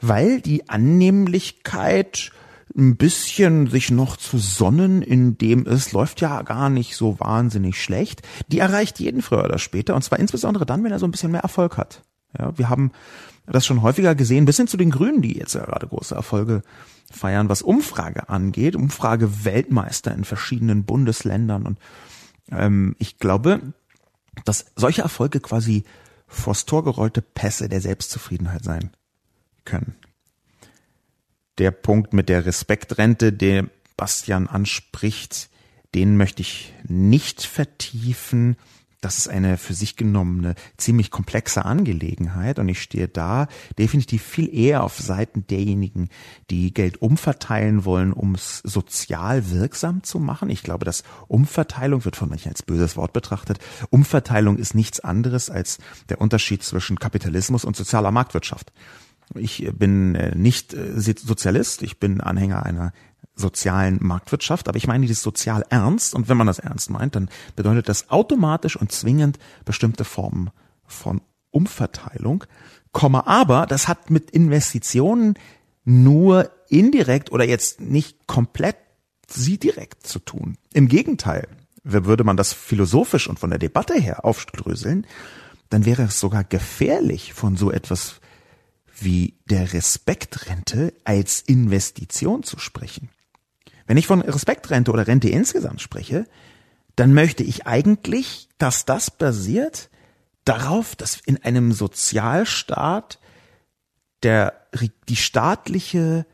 [0.00, 2.32] weil die Annehmlichkeit
[2.76, 8.22] ein bisschen sich noch zu sonnen, indem es läuft ja gar nicht so wahnsinnig schlecht,
[8.48, 11.30] die erreicht jeden früher oder später und zwar insbesondere dann, wenn er so ein bisschen
[11.30, 12.02] mehr Erfolg hat.
[12.38, 12.90] Ja, wir haben
[13.46, 16.62] das schon häufiger gesehen, bis hin zu den Grünen, die jetzt ja gerade große Erfolge
[17.12, 21.78] feiern, was Umfrage angeht, Umfrage Weltmeister in verschiedenen Bundesländern und
[22.50, 23.60] ähm, ich glaube,
[24.44, 25.84] dass solche Erfolge quasi
[26.26, 28.90] vors Tor gerollte Pässe der Selbstzufriedenheit sein
[29.64, 29.94] können.
[31.58, 35.50] Der Punkt mit der Respektrente, den Bastian anspricht,
[35.94, 38.56] den möchte ich nicht vertiefen
[39.04, 43.48] das ist eine für sich genommene ziemlich komplexe Angelegenheit und ich stehe da
[43.78, 46.08] definitiv viel eher auf Seiten derjenigen,
[46.50, 50.48] die Geld umverteilen wollen, um es sozial wirksam zu machen.
[50.48, 53.58] Ich glaube, dass Umverteilung wird von manchen als böses Wort betrachtet.
[53.90, 55.76] Umverteilung ist nichts anderes als
[56.08, 58.72] der Unterschied zwischen Kapitalismus und sozialer Marktwirtschaft.
[59.34, 62.92] Ich bin äh, nicht äh, Sozialist, ich bin Anhänger einer
[63.36, 66.14] sozialen Marktwirtschaft, aber ich meine dieses sozial ernst.
[66.14, 70.50] Und wenn man das ernst meint, dann bedeutet das automatisch und zwingend bestimmte Formen
[70.86, 71.20] von
[71.50, 72.44] Umverteilung,
[72.92, 75.34] Komma, aber das hat mit Investitionen
[75.84, 78.76] nur indirekt oder jetzt nicht komplett
[79.28, 80.56] sie direkt zu tun.
[80.72, 81.48] Im Gegenteil,
[81.82, 85.06] würde man das philosophisch und von der Debatte her aufdröseln,
[85.70, 88.20] dann wäre es sogar gefährlich, von so etwas
[89.00, 93.08] wie der Respektrente als Investition zu sprechen.
[93.86, 96.26] Wenn ich von Respektrente oder Rente insgesamt spreche,
[96.96, 99.90] dann möchte ich eigentlich, dass das basiert
[100.44, 103.18] darauf, dass in einem Sozialstaat
[104.22, 104.68] der,
[105.08, 106.26] die staatliche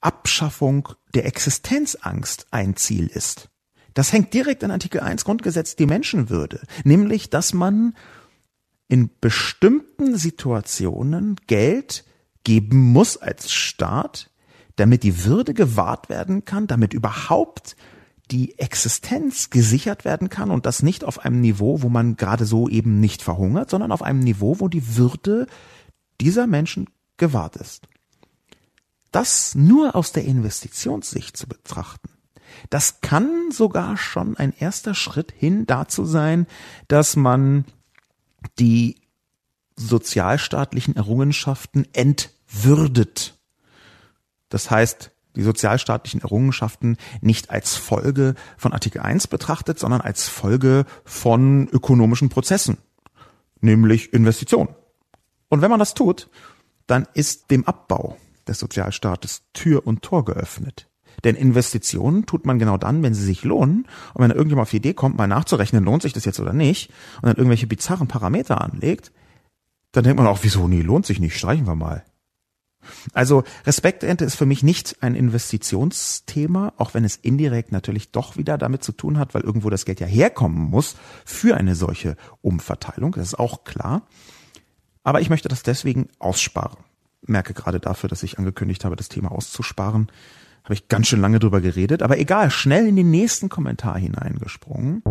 [0.00, 3.48] Abschaffung der Existenzangst ein Ziel ist.
[3.94, 7.94] Das hängt direkt an Artikel 1 Grundgesetz die Menschenwürde, nämlich dass man
[8.90, 12.04] in bestimmten Situationen Geld
[12.42, 14.30] geben muss als Staat,
[14.74, 17.76] damit die Würde gewahrt werden kann, damit überhaupt
[18.32, 22.68] die Existenz gesichert werden kann und das nicht auf einem Niveau, wo man gerade so
[22.68, 25.46] eben nicht verhungert, sondern auf einem Niveau, wo die Würde
[26.20, 27.86] dieser Menschen gewahrt ist.
[29.12, 32.10] Das nur aus der Investitionssicht zu betrachten,
[32.70, 36.48] das kann sogar schon ein erster Schritt hin dazu sein,
[36.88, 37.64] dass man
[38.58, 38.96] die
[39.76, 43.38] sozialstaatlichen Errungenschaften entwürdet.
[44.48, 50.84] Das heißt, die sozialstaatlichen Errungenschaften nicht als Folge von Artikel 1 betrachtet, sondern als Folge
[51.04, 52.78] von ökonomischen Prozessen,
[53.60, 54.74] nämlich Investitionen.
[55.48, 56.28] Und wenn man das tut,
[56.86, 58.16] dann ist dem Abbau
[58.46, 60.89] des Sozialstaates Tür und Tor geöffnet.
[61.24, 63.86] Denn Investitionen tut man genau dann, wenn sie sich lohnen.
[64.14, 66.90] Und wenn irgendjemand auf die Idee kommt, mal nachzurechnen, lohnt sich das jetzt oder nicht,
[67.16, 69.12] und dann irgendwelche bizarren Parameter anlegt,
[69.92, 72.04] dann denkt man auch, wieso, nee, lohnt sich nicht, streichen wir mal.
[73.12, 78.56] Also Respektrente ist für mich nicht ein Investitionsthema, auch wenn es indirekt natürlich doch wieder
[78.56, 83.12] damit zu tun hat, weil irgendwo das Geld ja herkommen muss für eine solche Umverteilung,
[83.12, 84.06] das ist auch klar.
[85.02, 86.78] Aber ich möchte das deswegen aussparen.
[87.22, 90.10] Merke gerade dafür, dass ich angekündigt habe, das Thema auszusparen,
[90.64, 95.02] habe ich ganz schön lange drüber geredet, aber egal, schnell in den nächsten Kommentar hineingesprungen.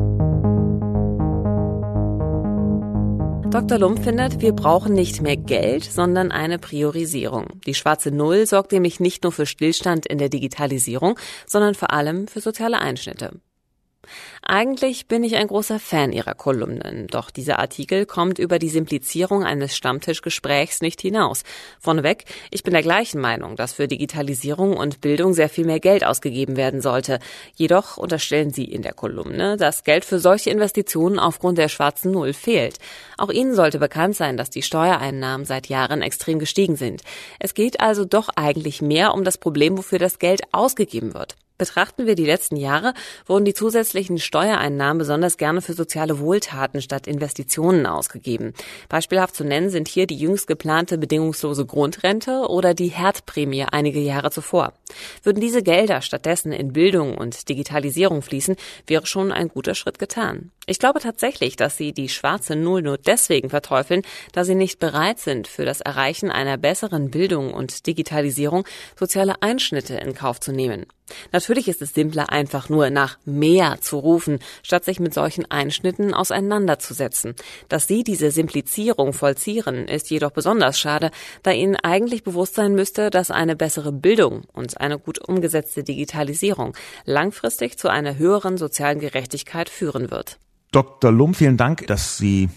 [3.51, 3.79] Dr.
[3.79, 7.59] Lump findet, wir brauchen nicht mehr Geld, sondern eine Priorisierung.
[7.65, 12.27] Die schwarze Null sorgt nämlich nicht nur für Stillstand in der Digitalisierung, sondern vor allem
[12.27, 13.41] für soziale Einschnitte.
[14.41, 19.43] Eigentlich bin ich ein großer Fan ihrer Kolumnen, doch dieser Artikel kommt über die Simplizierung
[19.43, 21.43] eines Stammtischgesprächs nicht hinaus.
[21.79, 26.05] Vorneweg, ich bin der gleichen Meinung, dass für Digitalisierung und Bildung sehr viel mehr Geld
[26.05, 27.19] ausgegeben werden sollte.
[27.55, 32.33] Jedoch unterstellen Sie in der Kolumne, dass Geld für solche Investitionen aufgrund der schwarzen Null
[32.33, 32.77] fehlt.
[33.17, 37.01] Auch Ihnen sollte bekannt sein, dass die Steuereinnahmen seit Jahren extrem gestiegen sind.
[37.39, 41.35] Es geht also doch eigentlich mehr um das Problem, wofür das Geld ausgegeben wird.
[41.59, 42.93] Betrachten wir die letzten Jahre,
[43.25, 48.53] wurden die zusätzlichen Steuereinnahmen besonders gerne für soziale Wohltaten statt Investitionen ausgegeben.
[48.87, 54.31] Beispielhaft zu nennen sind hier die jüngst geplante bedingungslose Grundrente oder die Herdprämie einige Jahre
[54.31, 54.71] zuvor.
[55.21, 58.55] Würden diese Gelder stattdessen in Bildung und Digitalisierung fließen,
[58.87, 60.51] wäre schon ein guter Schritt getan.
[60.69, 64.03] Ich glaube tatsächlich, dass sie die schwarze Null nur deswegen verteufeln,
[64.33, 68.65] da sie nicht bereit sind, für das Erreichen einer besseren Bildung und Digitalisierung
[68.95, 70.85] soziale Einschnitte in Kauf zu nehmen.
[71.31, 76.13] Natürlich ist es simpler, einfach nur nach mehr zu rufen, statt sich mit solchen Einschnitten
[76.13, 77.33] auseinanderzusetzen.
[77.67, 81.09] Dass Sie diese Simplizierung vollziehen, ist jedoch besonders schade,
[81.41, 86.77] da Ihnen eigentlich bewusst sein müsste, dass eine bessere Bildung und eine gut umgesetzte Digitalisierung
[87.05, 90.37] langfristig zu einer höheren sozialen Gerechtigkeit führen wird.
[90.71, 91.11] Dr.
[91.11, 92.49] Lum, vielen Dank, dass Sie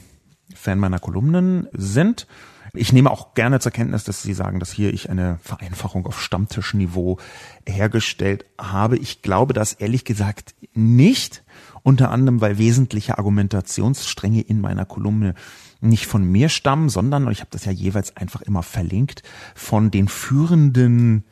[0.54, 2.26] Fan meiner Kolumnen sind.
[2.74, 6.20] Ich nehme auch gerne zur Kenntnis, dass Sie sagen, dass hier ich eine Vereinfachung auf
[6.20, 7.18] Stammtischniveau
[7.66, 8.96] hergestellt habe.
[8.98, 11.42] Ich glaube das ehrlich gesagt nicht.
[11.82, 15.34] Unter anderem, weil wesentliche Argumentationsstränge in meiner Kolumne
[15.80, 19.22] nicht von mir stammen, sondern, und ich habe das ja jeweils einfach immer verlinkt,
[19.54, 21.24] von den führenden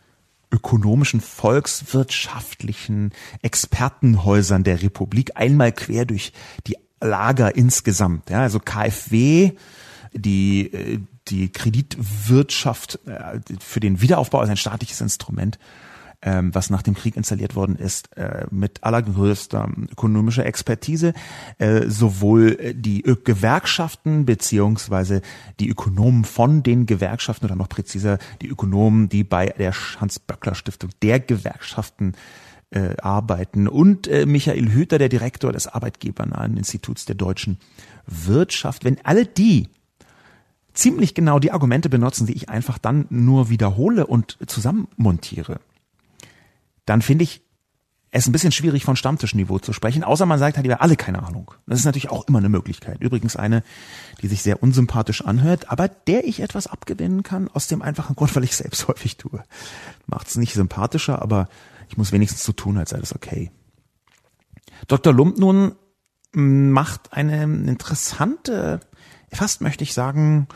[0.50, 6.32] ökonomischen, volkswirtschaftlichen Expertenhäusern der Republik einmal quer durch
[6.66, 8.28] die Lager insgesamt.
[8.30, 9.52] Ja, also KfW,
[10.12, 15.58] die, äh, die Kreditwirtschaft äh, für den Wiederaufbau ist ein staatliches Instrument
[16.22, 21.14] ähm, was nach dem Krieg installiert worden ist, äh, mit allergrößter ökonomischer Expertise,
[21.58, 25.22] äh, sowohl die Ö Gewerkschaften beziehungsweise
[25.58, 31.20] die Ökonomen von den Gewerkschaften oder noch präziser die Ökonomen, die bei der Hans-Böckler-Stiftung der
[31.20, 32.14] Gewerkschaften
[32.70, 33.68] äh, arbeiten.
[33.68, 37.58] Und äh, Michael Hüter, der Direktor des Arbeitgebernahen Instituts der deutschen
[38.06, 39.68] Wirtschaft, wenn alle die
[40.72, 45.60] ziemlich genau die Argumente benutzen, die ich einfach dann nur wiederhole und zusammenmontiere,
[46.90, 47.44] dann finde ich
[48.10, 51.22] es ein bisschen schwierig von Stammtischniveau zu sprechen, außer man sagt die haben alle keine
[51.22, 51.54] Ahnung.
[51.68, 53.00] Das ist natürlich auch immer eine Möglichkeit.
[53.00, 53.62] Übrigens eine,
[54.20, 58.34] die sich sehr unsympathisch anhört, aber der ich etwas abgewinnen kann, aus dem einfachen Grund,
[58.34, 59.44] weil ich selbst häufig tue.
[60.06, 61.48] Macht es nicht sympathischer, aber
[61.88, 63.52] ich muss wenigstens so tun, als sei das okay.
[64.88, 65.12] Dr.
[65.12, 65.76] Lump nun
[66.32, 68.80] macht eine interessante,
[69.30, 70.48] fast möchte ich sagen,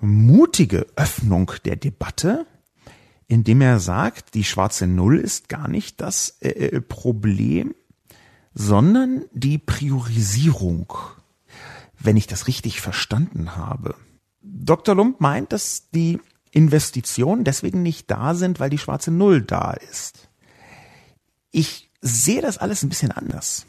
[0.00, 2.44] mutige Öffnung der Debatte,
[3.28, 7.74] indem er sagt, die schwarze Null ist gar nicht das äh, äh, Problem,
[8.54, 10.92] sondern die Priorisierung,
[11.98, 13.94] wenn ich das richtig verstanden habe.
[14.40, 14.94] Dr.
[14.94, 16.20] Lump meint, dass die
[16.50, 20.28] Investitionen deswegen nicht da sind, weil die schwarze Null da ist.
[21.50, 23.66] Ich sehe das alles ein bisschen anders.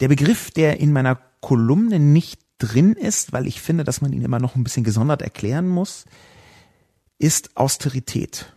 [0.00, 4.22] Der Begriff, der in meiner Kolumne nicht drin ist, weil ich finde, dass man ihn
[4.22, 6.06] immer noch ein bisschen gesondert erklären muss,
[7.18, 8.55] ist Austerität.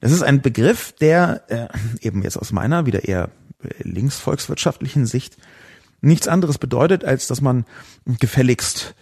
[0.00, 3.30] Das ist ein Begriff, der äh, eben jetzt aus meiner wieder eher
[3.62, 5.36] äh, linksvolkswirtschaftlichen Sicht
[6.00, 7.66] nichts anderes bedeutet, als dass man
[8.06, 8.94] gefälligst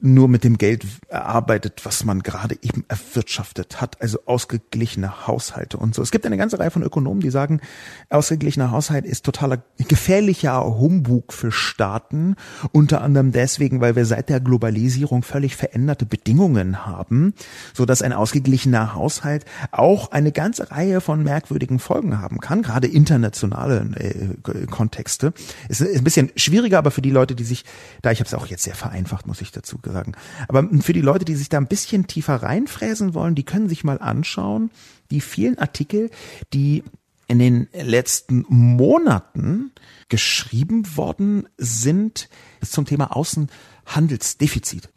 [0.00, 5.94] nur mit dem Geld erarbeitet, was man gerade eben erwirtschaftet hat, also ausgeglichene Haushalte und
[5.94, 6.02] so.
[6.02, 7.60] Es gibt eine ganze Reihe von Ökonomen, die sagen,
[8.08, 12.36] ausgeglichener Haushalt ist totaler gefährlicher Humbug für Staaten,
[12.72, 17.34] unter anderem deswegen, weil wir seit der Globalisierung völlig veränderte Bedingungen haben,
[17.74, 22.86] so dass ein ausgeglichener Haushalt auch eine ganze Reihe von merkwürdigen Folgen haben kann, gerade
[22.86, 25.32] internationale äh, Kontexte.
[25.68, 27.64] Es ist ein bisschen schwieriger, aber für die Leute, die sich,
[28.02, 30.12] da ich habe es auch jetzt sehr vereinfacht, muss ich dazu sagen.
[30.48, 33.82] Aber für die Leute, die sich da ein bisschen tiefer reinfräsen wollen, die können sich
[33.84, 34.70] mal anschauen,
[35.10, 36.10] die vielen Artikel,
[36.52, 36.84] die
[37.26, 39.72] in den letzten Monaten
[40.08, 42.28] geschrieben worden sind
[42.60, 44.88] zum Thema Außenhandelsdefizit.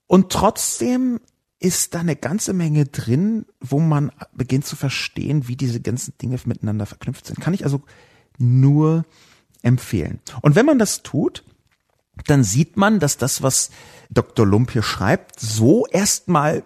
[0.08, 1.22] Und trotzdem
[1.58, 6.38] ist da eine ganze Menge drin, wo man beginnt zu verstehen, wie diese ganzen Dinge
[6.44, 7.40] miteinander verknüpft sind.
[7.40, 7.82] Kann ich also
[8.40, 9.06] nur
[9.62, 10.20] empfehlen.
[10.42, 11.46] Und wenn man das tut,
[12.28, 13.70] dann sieht man, dass das, was
[14.10, 14.46] Dr.
[14.46, 16.66] Lump hier schreibt, so erstmal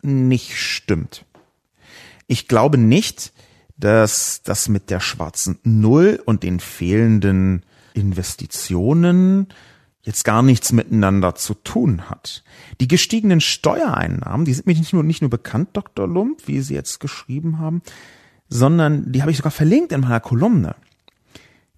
[0.00, 1.26] nicht stimmt.
[2.28, 3.32] Ich glaube nicht,
[3.78, 7.64] dass das mit der schwarzen Null und den fehlenden
[7.94, 9.48] Investitionen
[10.02, 12.44] jetzt gar nichts miteinander zu tun hat.
[12.80, 16.06] Die gestiegenen Steuereinnahmen, die sind mir nicht nur, nicht nur bekannt, Dr.
[16.06, 17.82] Lump, wie Sie jetzt geschrieben haben,
[18.48, 20.76] sondern die habe ich sogar verlinkt in meiner Kolumne.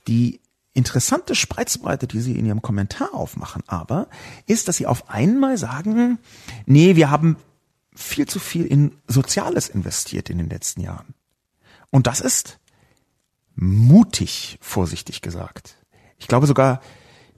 [0.08, 0.40] Die
[0.74, 4.08] interessante Spreizbreite, die Sie in Ihrem Kommentar aufmachen, aber
[4.46, 6.18] ist, dass Sie auf einmal sagen,
[6.66, 7.36] nee, wir haben
[8.02, 11.14] viel zu viel in Soziales investiert in den letzten Jahren.
[11.90, 12.58] Und das ist
[13.54, 15.76] mutig, vorsichtig gesagt.
[16.18, 16.80] Ich glaube sogar,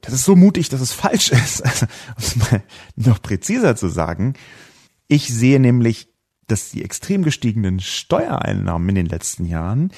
[0.01, 1.65] das ist so mutig, dass es falsch ist.
[1.65, 2.63] Also, um es mal
[2.97, 4.35] noch präziser zu sagen,
[5.09, 6.09] ich sehe nämlich,
[6.49, 9.93] dass die extrem gestiegenen Steuereinnahmen in den letzten Jahren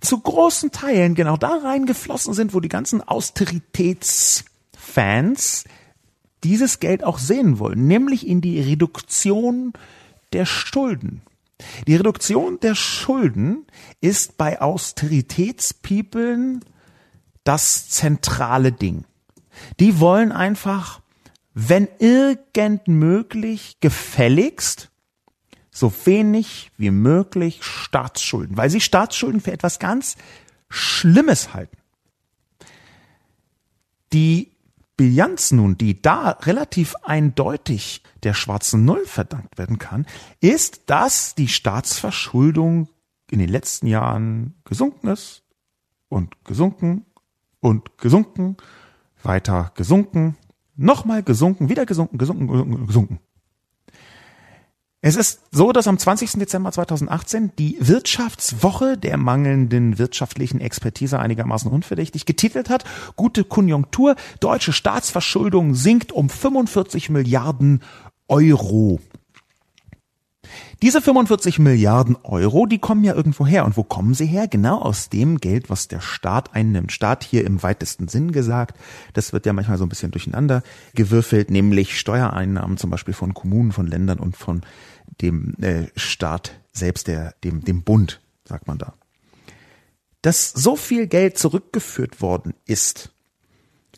[0.00, 5.64] zu großen Teilen genau da reingeflossen sind, wo die ganzen Austeritätsfans
[6.44, 9.72] dieses Geld auch sehen wollen, nämlich in die Reduktion
[10.32, 11.22] der Schulden.
[11.86, 13.66] Die Reduktion der Schulden
[14.00, 16.64] ist bei Austeritätspiepeln
[17.44, 19.04] das zentrale Ding.
[19.80, 21.00] Die wollen einfach,
[21.54, 24.90] wenn irgend möglich, gefälligst
[25.70, 30.16] so wenig wie möglich Staatsschulden, weil sie Staatsschulden für etwas ganz
[30.68, 31.76] Schlimmes halten.
[34.12, 34.55] Die
[34.96, 40.06] Bilanz nun, die da relativ eindeutig der schwarzen Null verdankt werden kann,
[40.40, 42.88] ist, dass die Staatsverschuldung
[43.30, 45.42] in den letzten Jahren gesunken ist
[46.08, 47.04] und gesunken
[47.60, 48.56] und gesunken,
[49.22, 50.36] weiter gesunken,
[50.76, 53.20] nochmal gesunken, wieder gesunken, gesunken, gesunken.
[55.06, 56.32] Es ist so, dass am 20.
[56.32, 62.82] Dezember 2018 die Wirtschaftswoche der mangelnden wirtschaftlichen Expertise einigermaßen unverdächtig getitelt hat,
[63.14, 67.84] gute Konjunktur, deutsche Staatsverschuldung sinkt um 45 Milliarden
[68.26, 68.98] Euro.
[70.82, 73.64] Diese 45 Milliarden Euro, die kommen ja irgendwo her.
[73.64, 74.46] Und wo kommen sie her?
[74.46, 76.92] Genau aus dem Geld, was der Staat einnimmt.
[76.92, 78.78] Staat hier im weitesten Sinn gesagt.
[79.14, 80.62] Das wird ja manchmal so ein bisschen durcheinander
[80.94, 84.62] gewürfelt, nämlich Steuereinnahmen zum Beispiel von Kommunen, von Ländern und von
[85.20, 88.94] dem äh, Staat selbst, der, dem, dem Bund, sagt man da.
[90.22, 93.10] Dass so viel Geld zurückgeführt worden ist,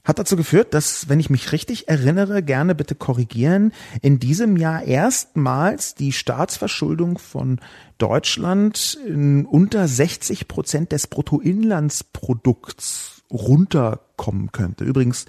[0.08, 4.82] hat dazu geführt, dass, wenn ich mich richtig erinnere, gerne bitte korrigieren, in diesem Jahr
[4.82, 7.60] erstmals die Staatsverschuldung von
[7.98, 14.84] Deutschland unter 60 Prozent des Bruttoinlandsprodukts runterkommen könnte.
[14.84, 15.26] Übrigens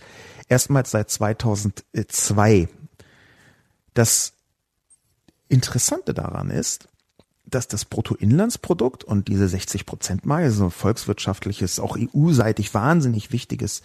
[0.48, 2.70] erstmals seit 2002.
[3.94, 4.32] Das
[5.50, 6.88] Interessante daran ist,
[7.46, 13.82] dass das Bruttoinlandsprodukt und diese 60 Prozent Marke, so volkswirtschaftliches, auch EU-seitig wahnsinnig wichtiges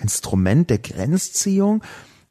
[0.00, 1.82] Instrument der Grenzziehung,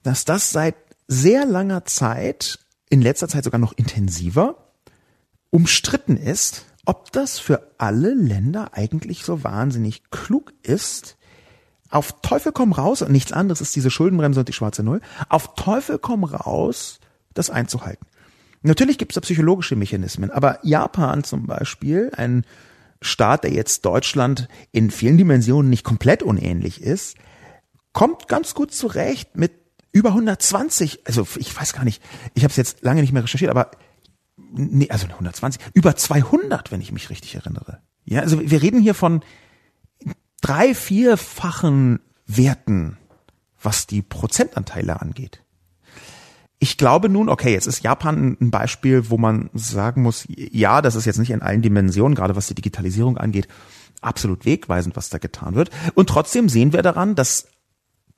[0.04, 0.76] dass das seit
[1.08, 2.60] sehr langer Zeit,
[2.90, 4.72] in letzter Zeit sogar noch intensiver,
[5.50, 11.18] umstritten ist, ob das für alle Länder eigentlich so wahnsinnig klug ist,
[11.90, 15.56] auf Teufel komm raus, und nichts anderes ist diese Schuldenbremse und die schwarze Null, auf
[15.56, 17.00] Teufel komm raus,
[17.34, 18.06] das einzuhalten.
[18.62, 22.46] Natürlich gibt es da psychologische Mechanismen, aber Japan zum Beispiel, ein
[23.02, 27.16] Staat, der jetzt Deutschland in vielen Dimensionen nicht komplett unähnlich ist,
[27.94, 29.52] kommt ganz gut zurecht mit
[29.92, 32.02] über 120, also ich weiß gar nicht,
[32.34, 33.72] ich habe es jetzt lange nicht mehr recherchiert, aber
[34.52, 37.82] nee, also 120, über 200, wenn ich mich richtig erinnere.
[38.06, 39.22] Ja, also wir reden hier von
[40.42, 42.98] drei, vierfachen Werten,
[43.62, 45.44] was die Prozentanteile angeht.
[46.60, 50.96] Ich glaube nun, okay, jetzt ist Japan ein Beispiel, wo man sagen muss, ja, das
[50.96, 53.48] ist jetzt nicht in allen Dimensionen, gerade was die Digitalisierung angeht,
[54.02, 55.70] absolut wegweisend, was da getan wird.
[55.94, 57.48] Und trotzdem sehen wir daran, dass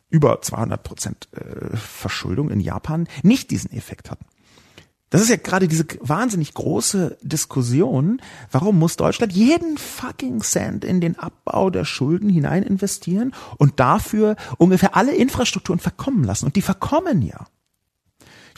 [0.09, 4.25] über 200 Prozent äh, Verschuldung in Japan nicht diesen Effekt hatten.
[5.09, 8.21] Das ist ja gerade diese wahnsinnig große Diskussion.
[8.51, 14.35] Warum muss Deutschland jeden fucking Cent in den Abbau der Schulden hinein investieren und dafür
[14.57, 16.45] ungefähr alle Infrastrukturen verkommen lassen?
[16.45, 17.47] Und die verkommen ja.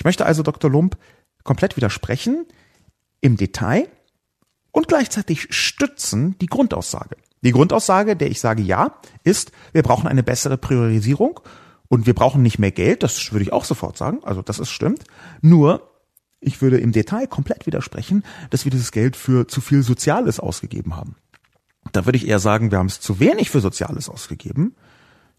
[0.02, 0.72] Ich möchte also Dr.
[0.72, 0.98] Lump
[1.44, 2.48] komplett widersprechen
[3.20, 3.88] im Detail
[4.72, 7.18] und gleichzeitig stützen die Grundaussage.
[7.44, 11.40] Die Grundaussage, der ich sage ja, ist, wir brauchen eine bessere Priorisierung
[11.88, 14.72] und wir brauchen nicht mehr Geld, das würde ich auch sofort sagen, also das ist
[14.72, 15.04] stimmt.
[15.42, 15.88] Nur,
[16.40, 20.96] ich würde im Detail komplett widersprechen, dass wir dieses Geld für zu viel Soziales ausgegeben
[20.96, 21.16] haben.
[21.92, 24.76] Da würde ich eher sagen, wir haben es zu wenig für Soziales ausgegeben.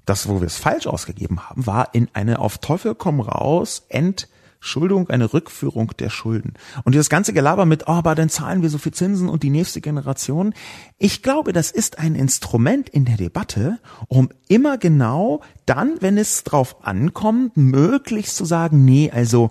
[0.07, 4.29] Das, wo wir es falsch ausgegeben haben, war in eine auf Teufel komm raus, End
[4.65, 6.55] Schuldung, eine Rückführung der Schulden.
[6.85, 9.51] Und dieses ganze Gelaber mit, oh, aber dann zahlen wir so viel Zinsen und die
[9.51, 10.55] nächste Generation.
[10.99, 16.45] Ich glaube, das ist ein Instrument in der Debatte, um immer genau dann, wenn es
[16.45, 19.51] drauf ankommt, möglichst zu sagen, nee, also,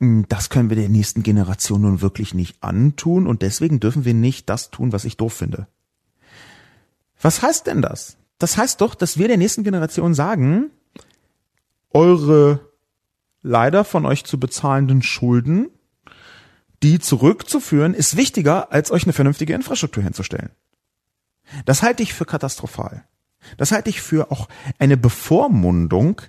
[0.00, 4.14] hm, das können wir der nächsten Generation nun wirklich nicht antun und deswegen dürfen wir
[4.14, 5.68] nicht das tun, was ich doof finde.
[7.22, 8.16] Was heißt denn das?
[8.38, 10.72] Das heißt doch, dass wir der nächsten Generation sagen,
[11.92, 12.67] eure
[13.42, 15.68] leider von euch zu bezahlenden Schulden,
[16.82, 20.50] die zurückzuführen, ist wichtiger, als euch eine vernünftige Infrastruktur hinzustellen.
[21.64, 23.04] Das halte ich für katastrophal.
[23.56, 26.20] Das halte ich für auch eine Bevormundung,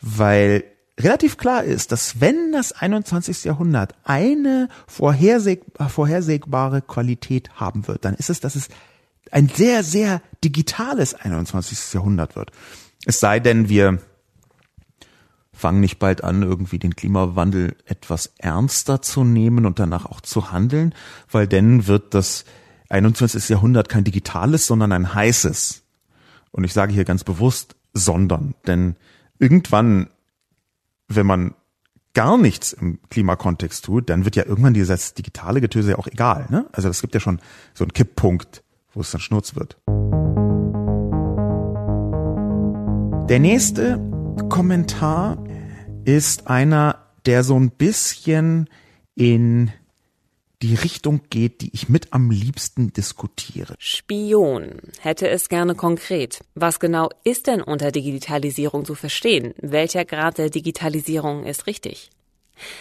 [0.00, 0.64] weil
[0.98, 3.44] relativ klar ist, dass wenn das 21.
[3.44, 8.68] Jahrhundert eine vorherseh vorhersehbare Qualität haben wird, dann ist es, dass es
[9.30, 11.94] ein sehr, sehr digitales 21.
[11.94, 12.50] Jahrhundert wird.
[13.04, 14.00] Es sei denn, wir
[15.58, 20.52] fangen nicht bald an, irgendwie den Klimawandel etwas ernster zu nehmen und danach auch zu
[20.52, 20.94] handeln,
[21.30, 22.44] weil dann wird das
[22.90, 23.48] 21.
[23.48, 25.82] Jahrhundert kein digitales, sondern ein heißes.
[26.52, 28.96] Und ich sage hier ganz bewusst sondern, denn
[29.38, 30.08] irgendwann,
[31.08, 31.54] wenn man
[32.14, 36.46] gar nichts im Klimakontext tut, dann wird ja irgendwann dieses digitale Getöse ja auch egal.
[36.50, 36.66] Ne?
[36.72, 37.40] Also es gibt ja schon
[37.74, 39.78] so einen Kipppunkt, wo es dann schnurz wird.
[43.28, 44.00] Der nächste
[44.48, 45.36] Kommentar
[46.08, 48.70] ist einer, der so ein bisschen
[49.14, 49.70] in
[50.62, 53.74] die Richtung geht, die ich mit am liebsten diskutiere.
[53.78, 56.40] Spion hätte es gerne konkret.
[56.54, 59.52] Was genau ist denn unter Digitalisierung zu verstehen?
[59.60, 62.08] Welcher Grad der Digitalisierung ist richtig?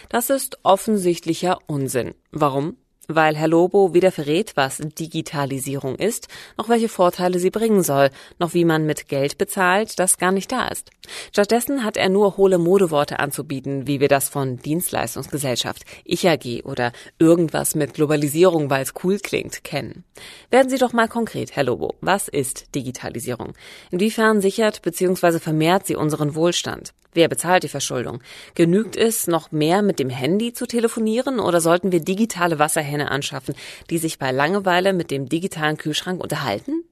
[0.07, 2.15] Das ist offensichtlicher Unsinn.
[2.31, 2.77] Warum?
[3.07, 6.27] Weil Herr Lobo weder verrät, was Digitalisierung ist,
[6.57, 10.51] noch welche Vorteile sie bringen soll, noch wie man mit Geld bezahlt, das gar nicht
[10.51, 10.91] da ist.
[11.31, 16.91] Stattdessen hat er nur hohle Modeworte anzubieten, wie wir das von Dienstleistungsgesellschaft, Ich AG oder
[17.19, 20.03] irgendwas mit Globalisierung, weil es cool klingt, kennen.
[20.49, 21.95] Werden Sie doch mal konkret, Herr Lobo.
[22.01, 23.53] Was ist Digitalisierung?
[23.91, 25.39] Inwiefern sichert bzw.
[25.39, 26.93] vermehrt sie unseren Wohlstand?
[27.17, 28.21] Wer bezahlt die Verschuldung?
[28.53, 33.55] Genügt es, noch mehr mit dem Handy zu telefonieren oder sollten wir digitale Wasserhähne anschaffen,
[33.89, 36.83] die sich bei Langeweile mit dem digitalen Kühlschrank unterhalten?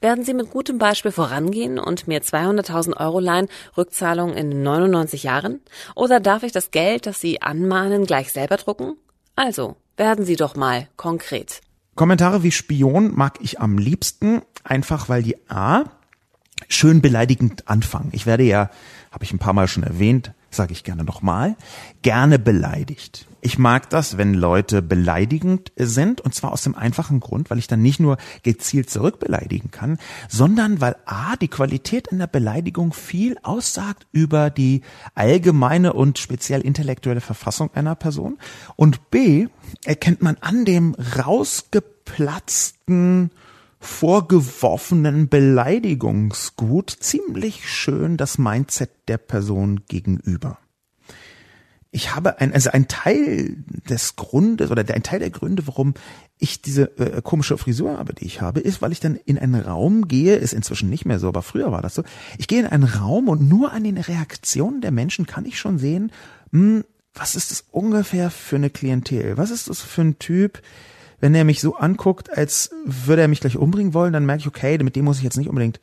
[0.00, 5.60] Werden Sie mit gutem Beispiel vorangehen und mir 200.000 Euro leihen, Rückzahlung in 99 Jahren?
[5.94, 8.96] Oder darf ich das Geld, das Sie anmahnen, gleich selber drucken?
[9.36, 11.60] Also, werden Sie doch mal konkret.
[11.94, 15.84] Kommentare wie Spion mag ich am liebsten, einfach weil die A
[16.68, 18.10] schön beleidigend anfangen.
[18.12, 18.70] Ich werde ja
[19.10, 21.56] habe ich ein paar Mal schon erwähnt, sage ich gerne nochmal,
[22.02, 23.26] gerne beleidigt.
[23.40, 27.68] Ich mag das, wenn Leute beleidigend sind, und zwar aus dem einfachen Grund, weil ich
[27.68, 29.98] dann nicht nur gezielt zurückbeleidigen kann,
[30.28, 34.82] sondern weil A, die Qualität in der Beleidigung viel aussagt über die
[35.14, 38.38] allgemeine und speziell intellektuelle Verfassung einer Person,
[38.76, 39.46] und B,
[39.84, 43.30] erkennt man an dem rausgeplatzten
[43.80, 50.58] vorgeworfenen Beleidigungsgut ziemlich schön das Mindset der Person gegenüber.
[51.90, 53.56] Ich habe ein, also ein Teil
[53.88, 55.94] des Grundes oder ein Teil der Gründe, warum
[56.38, 59.54] ich diese äh, komische Frisur habe, die ich habe, ist, weil ich dann in einen
[59.54, 62.02] Raum gehe, ist inzwischen nicht mehr so, aber früher war das so.
[62.36, 65.78] Ich gehe in einen Raum und nur an den Reaktionen der Menschen kann ich schon
[65.78, 66.12] sehen,
[66.50, 69.36] mh, hm, was ist das ungefähr für eine Klientel?
[69.36, 70.62] Was ist das für ein Typ,
[71.20, 74.46] wenn er mich so anguckt, als würde er mich gleich umbringen wollen, dann merke ich,
[74.46, 75.80] okay, mit dem muss ich jetzt nicht unbedingt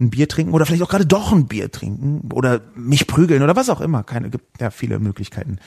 [0.00, 3.54] ein Bier trinken oder vielleicht auch gerade doch ein Bier trinken oder mich prügeln oder
[3.54, 4.02] was auch immer.
[4.02, 5.58] Keine, gibt ja viele Möglichkeiten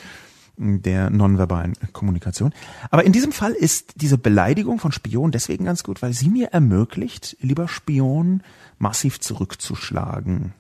[0.58, 2.52] der nonverbalen Kommunikation.
[2.90, 6.48] Aber in diesem Fall ist diese Beleidigung von Spion deswegen ganz gut, weil sie mir
[6.48, 8.42] ermöglicht, lieber Spion,
[8.80, 10.54] massiv zurückzuschlagen.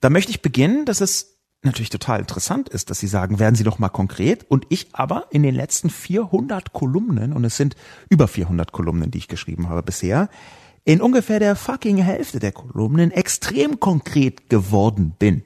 [0.00, 1.31] Da möchte ich beginnen, dass es
[1.62, 4.44] natürlich total interessant ist, dass Sie sagen, werden Sie doch mal konkret.
[4.48, 7.76] Und ich aber in den letzten 400 Kolumnen, und es sind
[8.08, 10.28] über 400 Kolumnen, die ich geschrieben habe bisher,
[10.84, 15.44] in ungefähr der fucking Hälfte der Kolumnen extrem konkret geworden bin.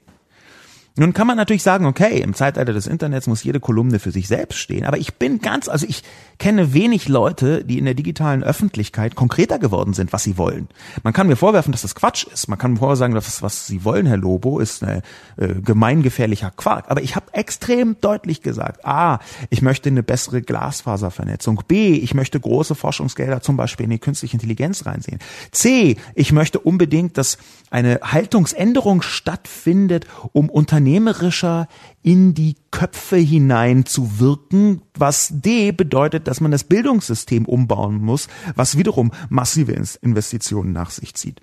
[0.99, 4.29] Nun kann man natürlich sagen, okay, im Zeitalter des Internets muss jede Kolumne für sich
[4.29, 6.03] selbst stehen, aber ich bin ganz, also ich
[6.39, 10.69] kenne wenig Leute, die in der digitalen Öffentlichkeit konkreter geworden sind, was sie wollen.
[11.03, 12.49] Man kann mir vorwerfen, dass das Quatsch ist.
[12.49, 15.03] Man kann mir vorsagen, dass was sie wollen, Herr Lobo, ist ein
[15.37, 16.87] äh, gemeingefährlicher Quark.
[16.89, 19.21] Aber ich habe extrem deutlich gesagt, a,
[19.51, 21.63] ich möchte eine bessere Glasfaservernetzung.
[21.69, 25.19] B, ich möchte große Forschungsgelder zum Beispiel in die künstliche Intelligenz reinsehen.
[25.53, 27.39] C, ich möchte unbedingt, dass
[27.71, 30.49] eine Haltungsänderung stattfindet, um
[30.87, 31.67] unternehmerischer
[32.03, 38.29] in die Köpfe hinein zu wirken, was D bedeutet, dass man das Bildungssystem umbauen muss,
[38.55, 41.41] was wiederum massive Investitionen nach sich zieht.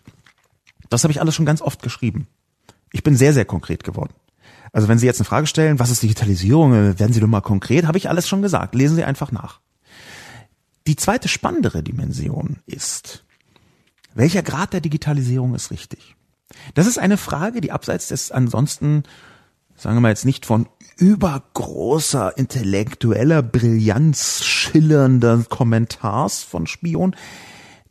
[0.89, 2.27] Das habe ich alles schon ganz oft geschrieben.
[2.93, 4.13] Ich bin sehr, sehr konkret geworden.
[4.71, 7.85] Also wenn Sie jetzt eine Frage stellen, was ist Digitalisierung, werden Sie doch mal konkret,
[7.85, 8.75] habe ich alles schon gesagt.
[8.75, 9.59] Lesen Sie einfach nach.
[10.87, 13.25] Die zweite spannendere Dimension ist,
[14.15, 16.15] welcher Grad der Digitalisierung ist richtig?
[16.73, 19.03] Das ist eine Frage, die abseits des ansonsten
[19.83, 27.15] sagen wir mal jetzt nicht von übergroßer intellektueller Brillanz schillernder Kommentars von Spion,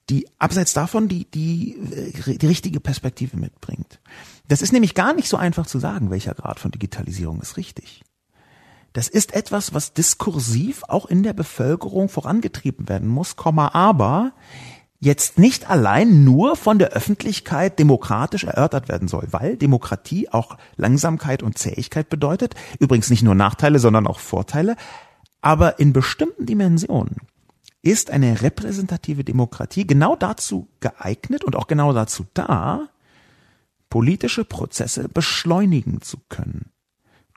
[0.08, 4.00] die abseits davon die, die, äh, die richtige Perspektive mitbringt.
[4.48, 8.02] Das ist nämlich gar nicht so einfach zu sagen, welcher Grad von Digitalisierung ist richtig.
[8.94, 14.32] Das ist etwas, was diskursiv auch in der Bevölkerung vorangetrieben werden muss, aber
[15.02, 21.42] jetzt nicht allein nur von der Öffentlichkeit demokratisch erörtert werden soll, weil Demokratie auch Langsamkeit
[21.42, 24.76] und Zähigkeit bedeutet, übrigens nicht nur Nachteile, sondern auch Vorteile,
[25.40, 27.16] aber in bestimmten Dimensionen
[27.82, 32.88] ist eine repräsentative Demokratie genau dazu geeignet und auch genau dazu da,
[33.90, 36.70] politische Prozesse beschleunigen zu können.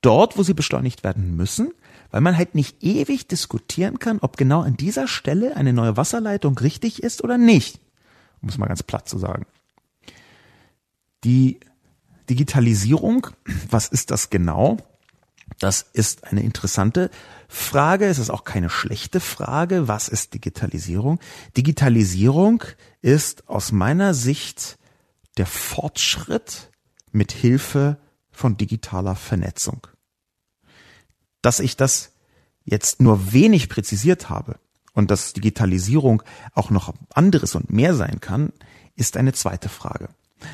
[0.03, 1.71] Dort, wo sie beschleunigt werden müssen,
[2.11, 6.57] weil man halt nicht ewig diskutieren kann, ob genau an dieser Stelle eine neue Wasserleitung
[6.57, 7.79] richtig ist oder nicht.
[8.41, 9.45] Um es mal ganz platt zu sagen.
[11.23, 11.59] Die
[12.29, 13.27] Digitalisierung,
[13.69, 14.77] was ist das genau?
[15.59, 17.09] Das ist eine interessante
[17.47, 18.05] Frage.
[18.05, 19.87] Es ist auch keine schlechte Frage.
[19.87, 21.19] Was ist Digitalisierung?
[21.55, 22.63] Digitalisierung
[23.01, 24.77] ist aus meiner Sicht
[25.37, 26.71] der Fortschritt
[27.11, 27.97] mit Hilfe
[28.31, 29.87] von digitaler Vernetzung.
[31.45, 32.11] Dass ich das
[32.63, 34.57] jetzt nur wenig präzisiert habe
[34.93, 36.23] und dass Digitalisierung
[36.55, 38.51] auch noch anderes und mehr sein kann,
[38.95, 40.09] ist eine zweite Frage.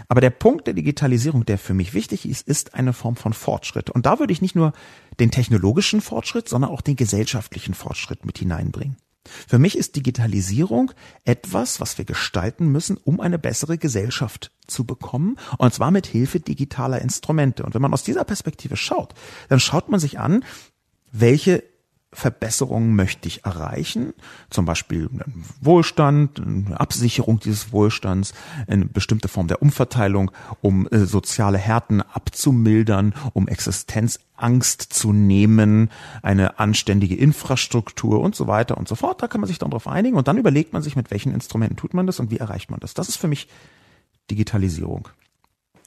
[0.10, 3.90] Aber der Punkt der Digitalisierung, der für mich wichtig ist, ist eine Form von Fortschritt.
[3.90, 4.74] Und da würde ich nicht nur
[5.18, 8.98] den technologischen Fortschritt, sondern auch den gesellschaftlichen Fortschritt mit hineinbringen.
[9.48, 10.92] Für mich ist Digitalisierung
[11.26, 16.40] etwas, was wir gestalten müssen, um eine bessere Gesellschaft zu bekommen, und zwar mit Hilfe
[16.40, 17.64] digitaler Instrumente.
[17.64, 19.14] Und wenn man aus dieser Perspektive schaut,
[19.48, 20.44] dann schaut man sich an,
[21.12, 21.64] welche
[22.14, 24.14] Verbesserungen möchte ich erreichen,
[24.50, 25.10] zum Beispiel
[25.62, 28.34] Wohlstand, eine Absicherung dieses Wohlstands,
[28.68, 35.90] eine bestimmte Form der Umverteilung, um äh, soziale Härten abzumildern, um Existenzangst zu nehmen,
[36.22, 39.22] eine anständige Infrastruktur und so weiter und so fort.
[39.22, 41.78] Da kann man sich dann darauf einigen und dann überlegt man sich, mit welchen Instrumenten
[41.78, 42.94] tut man das und wie erreicht man das.
[42.94, 43.48] Das ist für mich
[44.30, 45.08] Digitalisierung.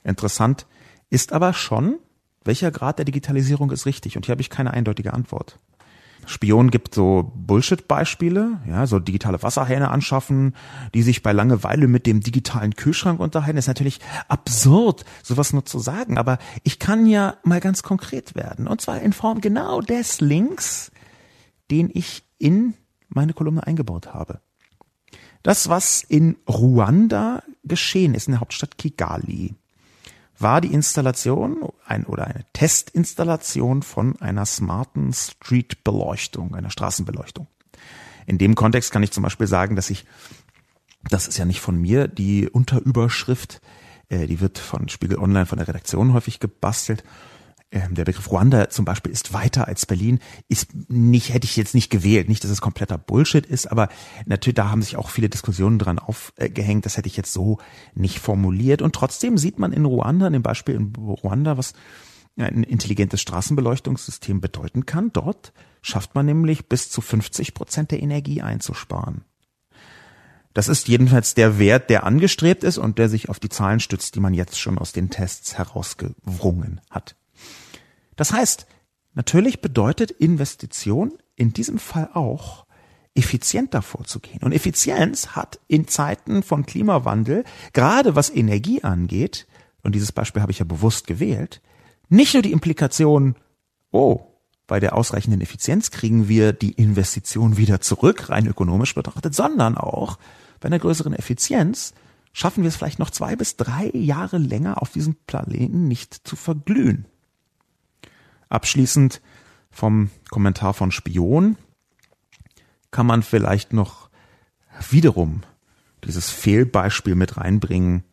[0.05, 0.67] Interessant
[1.11, 1.99] ist aber schon,
[2.45, 5.59] welcher Grad der Digitalisierung ist richtig und hier habe ich keine eindeutige Antwort.
[6.27, 10.55] Spion gibt so Bullshit-Beispiele, ja, so digitale Wasserhähne anschaffen,
[10.95, 13.59] die sich bei Langeweile mit dem digitalen Kühlschrank unterhalten.
[13.59, 18.67] Ist natürlich absurd, sowas nur zu sagen, aber ich kann ja mal ganz konkret werden.
[18.67, 20.91] Und zwar in Form genau des Links,
[21.71, 22.75] den ich in
[23.09, 24.41] meine Kolumne eingebaut habe.
[25.43, 29.55] Das, was in Ruanda geschehen ist, in der Hauptstadt Kigali
[30.45, 37.49] war die Installation ein, oder eine Testinstallation von einer smarten Street-Beleuchtung, einer Straßenbeleuchtung.
[38.27, 40.05] In dem Kontext kann ich zum Beispiel sagen, dass ich,
[41.11, 43.61] das ist ja nicht von mir, die Unterüberschrift,
[44.09, 47.03] äh, die wird von Spiegel Online, von der Redaktion häufig gebastelt
[47.75, 51.75] ähm, der Begriff Ruanda zum Beispiel ist weiter als Berlin, ist nicht, hätte ich jetzt
[51.75, 52.29] nicht gewählt.
[52.29, 53.89] Nicht, dass es kompletter Bullshit ist, aber
[54.27, 56.87] natürlich, da haben sich auch viele Diskussionen dran aufgehängt.
[56.87, 57.59] Das hätte ich jetzt so
[57.95, 58.81] nicht formuliert.
[58.81, 61.75] Und trotzdem sieht man in Ruanda, in dem Beispiel in Ruanda, was
[62.37, 65.13] ein intelligentes Straßenbeleuchtungssystem bedeuten kann.
[65.13, 65.53] Dort
[65.83, 69.25] schafft man nämlich bis zu 50 Prozent der Energie einzusparen.
[70.53, 74.15] Das ist jedenfalls der Wert, der angestrebt ist und der sich auf die Zahlen stützt,
[74.15, 77.17] die man jetzt schon aus den Tests herausgewrungen hat.
[78.17, 78.67] Das heißt,
[79.15, 82.65] natürlich bedeutet Investition in diesem Fall auch,
[83.15, 84.43] effizienter vorzugehen.
[84.43, 89.47] Und Effizienz hat in Zeiten von Klimawandel, gerade was Energie angeht,
[89.83, 91.61] und dieses Beispiel habe ich ja bewusst gewählt,
[92.09, 93.37] nicht nur die Implikation,
[93.93, 94.27] oh,
[94.67, 100.19] bei der ausreichenden Effizienz kriegen wir die Investition wieder zurück, rein ökonomisch betrachtet, sondern auch
[100.61, 101.93] bei einer größeren Effizienz
[102.33, 106.35] schaffen wir es vielleicht noch zwei bis drei Jahre länger auf diesem Planeten nicht zu
[106.35, 107.07] verglühen.
[108.49, 109.21] Abschließend
[109.71, 111.57] vom Kommentar von Spion
[112.91, 114.09] kann man vielleicht noch
[114.91, 115.43] wiederum
[116.05, 118.05] dieses Fehlbeispiel mit reinbringen.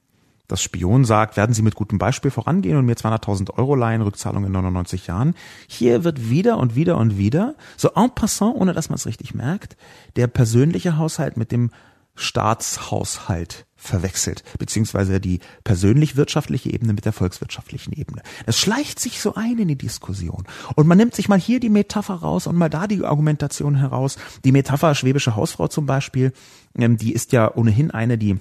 [0.47, 4.43] Das Spion sagt, werden Sie mit gutem Beispiel vorangehen und mir 200.000 Euro leihen, Rückzahlung
[4.43, 5.35] in 99 Jahren.
[5.67, 9.33] Hier wird wieder und wieder und wieder, so en passant, ohne dass man es richtig
[9.33, 9.77] merkt,
[10.17, 11.69] der persönliche Haushalt mit dem
[12.15, 18.21] Staatshaushalt verwechselt, beziehungsweise die persönlich-wirtschaftliche Ebene mit der volkswirtschaftlichen Ebene.
[18.45, 20.45] Das schleicht sich so ein in die Diskussion.
[20.75, 24.17] Und man nimmt sich mal hier die Metapher raus und mal da die Argumentation heraus.
[24.45, 26.31] Die Metapher schwäbische Hausfrau zum Beispiel,
[26.77, 28.37] ähm, die ist ja ohnehin eine, die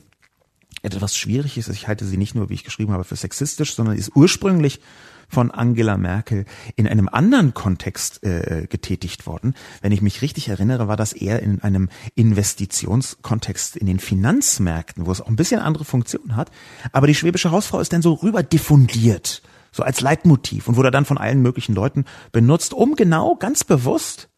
[0.83, 1.69] etwas schwierig ist.
[1.69, 4.81] Ich halte sie nicht nur, wie ich geschrieben habe, für sexistisch, sondern ist ursprünglich
[5.31, 6.45] von Angela Merkel
[6.77, 9.55] in einem anderen Kontext äh, getätigt worden.
[9.81, 15.13] Wenn ich mich richtig erinnere, war das eher in einem Investitionskontext in den Finanzmärkten, wo
[15.13, 16.51] es auch ein bisschen andere Funktion hat.
[16.93, 21.05] Aber die schwäbische Hausfrau ist dann so rüber diffundiert, so als Leitmotiv und wurde dann
[21.05, 24.29] von allen möglichen Leuten benutzt, um genau ganz bewusst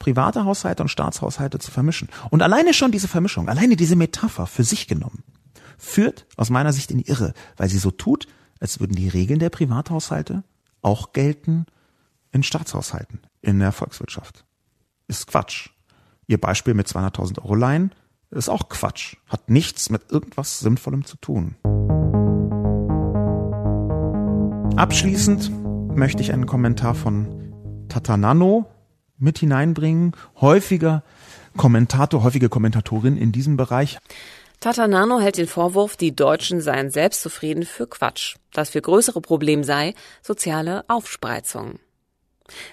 [0.00, 2.08] private Haushalte und Staatshaushalte zu vermischen.
[2.30, 5.22] Und alleine schon diese Vermischung, alleine diese Metapher für sich genommen,
[5.78, 8.26] führt aus meiner Sicht in die Irre, weil sie so tut,
[8.60, 10.44] als würden die Regeln der Privathaushalte
[10.82, 11.66] auch gelten
[12.30, 14.44] in Staatshaushalten, in der Volkswirtschaft.
[15.08, 15.70] Ist Quatsch.
[16.26, 17.92] Ihr Beispiel mit 200.000 Euro Leihen
[18.30, 19.16] ist auch Quatsch.
[19.26, 21.56] Hat nichts mit irgendwas Sinnvollem zu tun.
[24.76, 25.50] Abschließend
[25.96, 28.66] möchte ich einen Kommentar von Tatanano
[29.18, 30.12] mit hineinbringen.
[30.40, 31.02] Häufiger
[31.56, 33.98] Kommentator, häufige Kommentatorin in diesem Bereich.
[34.60, 38.36] Tata Nano hält den Vorwurf, die Deutschen seien selbstzufrieden für Quatsch.
[38.52, 41.78] Das für größere Problem sei soziale Aufspreizung.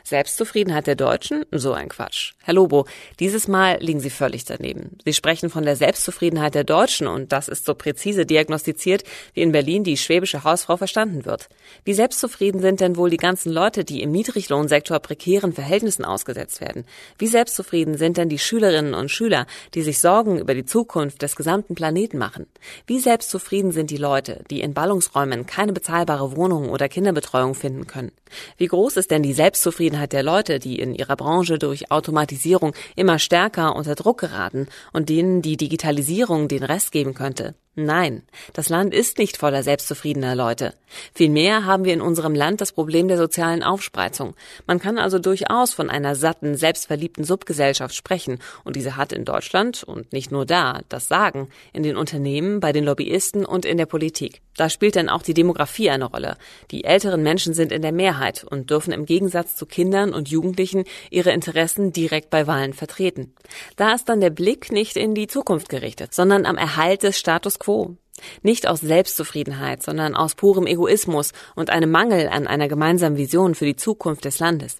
[0.04, 1.46] Selbstzufriedenheit der Deutschen?
[1.52, 2.34] So ein Quatsch.
[2.44, 2.86] Herr Lobo,
[3.20, 4.98] dieses Mal liegen Sie völlig daneben.
[5.04, 9.04] Sie sprechen von der Selbstzufriedenheit der Deutschen und das ist so präzise diagnostiziert,
[9.34, 11.50] wie in Berlin die schwäbische Hausfrau verstanden wird.
[11.84, 16.86] Wie selbstzufrieden sind denn wohl die ganzen Leute, die im Niedriglohnsektor prekären Verhältnissen ausgesetzt werden?
[17.18, 21.36] Wie selbstzufrieden sind denn die Schülerinnen und Schüler, die sich Sorgen über die Zukunft des
[21.36, 22.48] gesamten Planeten machen?
[22.86, 28.12] Wie selbstzufrieden sind die Leute, die in Ballungsräumen keine bezahlbare Wohnung oder Kinderbetreuung finden können?
[28.58, 32.74] Wie groß ist denn die Selbstzufriedenheit Unzufriedenheit der Leute, die in ihrer Branche durch Automatisierung
[32.96, 37.54] immer stärker unter Druck geraten und denen die Digitalisierung den Rest geben könnte.
[37.80, 40.74] Nein, das Land ist nicht voller selbstzufriedener Leute.
[41.14, 44.34] Vielmehr haben wir in unserem Land das Problem der sozialen Aufspreizung.
[44.66, 49.84] Man kann also durchaus von einer satten, selbstverliebten Subgesellschaft sprechen, und diese hat in Deutschland
[49.84, 53.86] und nicht nur da das Sagen, in den Unternehmen, bei den Lobbyisten und in der
[53.86, 54.42] Politik.
[54.56, 56.38] Da spielt dann auch die Demografie eine Rolle.
[56.72, 60.86] Die älteren Menschen sind in der Mehrheit und dürfen im Gegensatz zu Kindern und Jugendlichen
[61.10, 63.34] ihre Interessen direkt bei Wahlen vertreten.
[63.76, 67.60] Da ist dann der Blick nicht in die Zukunft gerichtet, sondern am Erhalt des Status
[67.60, 67.98] quo.
[68.42, 73.66] Nicht aus Selbstzufriedenheit, sondern aus purem Egoismus und einem Mangel an einer gemeinsamen Vision für
[73.66, 74.78] die Zukunft des Landes.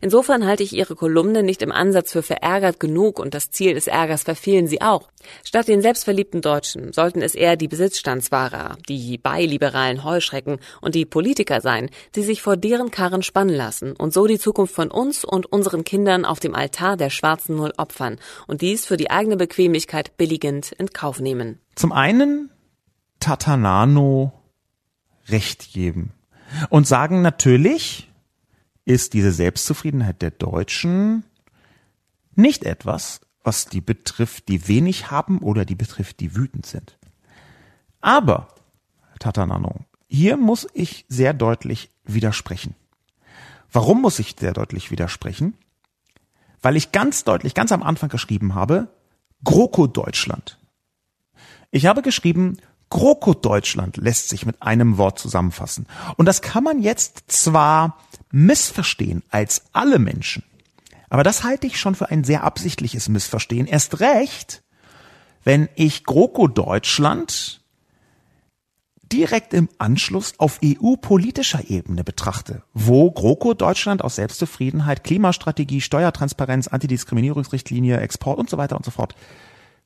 [0.00, 3.86] Insofern halte ich Ihre Kolumne nicht im Ansatz für verärgert genug und das Ziel des
[3.86, 5.10] Ärgers verfehlen Sie auch.
[5.44, 11.60] Statt den selbstverliebten Deutschen sollten es eher die Besitzstandswahrer, die beiliberalen Heuschrecken und die Politiker
[11.60, 15.46] sein, die sich vor deren Karren spannen lassen und so die Zukunft von uns und
[15.46, 20.16] unseren Kindern auf dem Altar der schwarzen Null opfern und dies für die eigene Bequemlichkeit
[20.16, 21.60] billigend in Kauf nehmen.
[21.74, 22.50] Zum einen
[23.20, 24.32] Tatanano
[25.28, 26.12] Recht geben
[26.70, 28.08] und sagen natürlich,
[28.86, 31.24] ist diese Selbstzufriedenheit der Deutschen
[32.34, 36.96] nicht etwas, was die betrifft, die wenig haben oder die betrifft, die wütend sind.
[38.00, 38.48] Aber,
[39.18, 42.74] Tatanano, hier muss ich sehr deutlich widersprechen.
[43.72, 45.54] Warum muss ich sehr deutlich widersprechen?
[46.62, 48.88] Weil ich ganz deutlich, ganz am Anfang geschrieben habe,
[49.44, 50.58] GroKo Deutschland.
[51.70, 52.58] Ich habe geschrieben,
[52.90, 55.86] GroKo Deutschland lässt sich mit einem Wort zusammenfassen.
[56.16, 57.98] Und das kann man jetzt zwar
[58.30, 60.44] missverstehen als alle Menschen,
[61.08, 63.66] aber das halte ich schon für ein sehr absichtliches Missverstehen.
[63.66, 64.62] Erst recht,
[65.44, 67.60] wenn ich GroKo Deutschland
[69.12, 78.00] direkt im Anschluss auf EU-politischer Ebene betrachte, wo GroKo Deutschland aus Selbstzufriedenheit, Klimastrategie, Steuertransparenz, Antidiskriminierungsrichtlinie,
[78.00, 79.14] Export und so weiter und so fort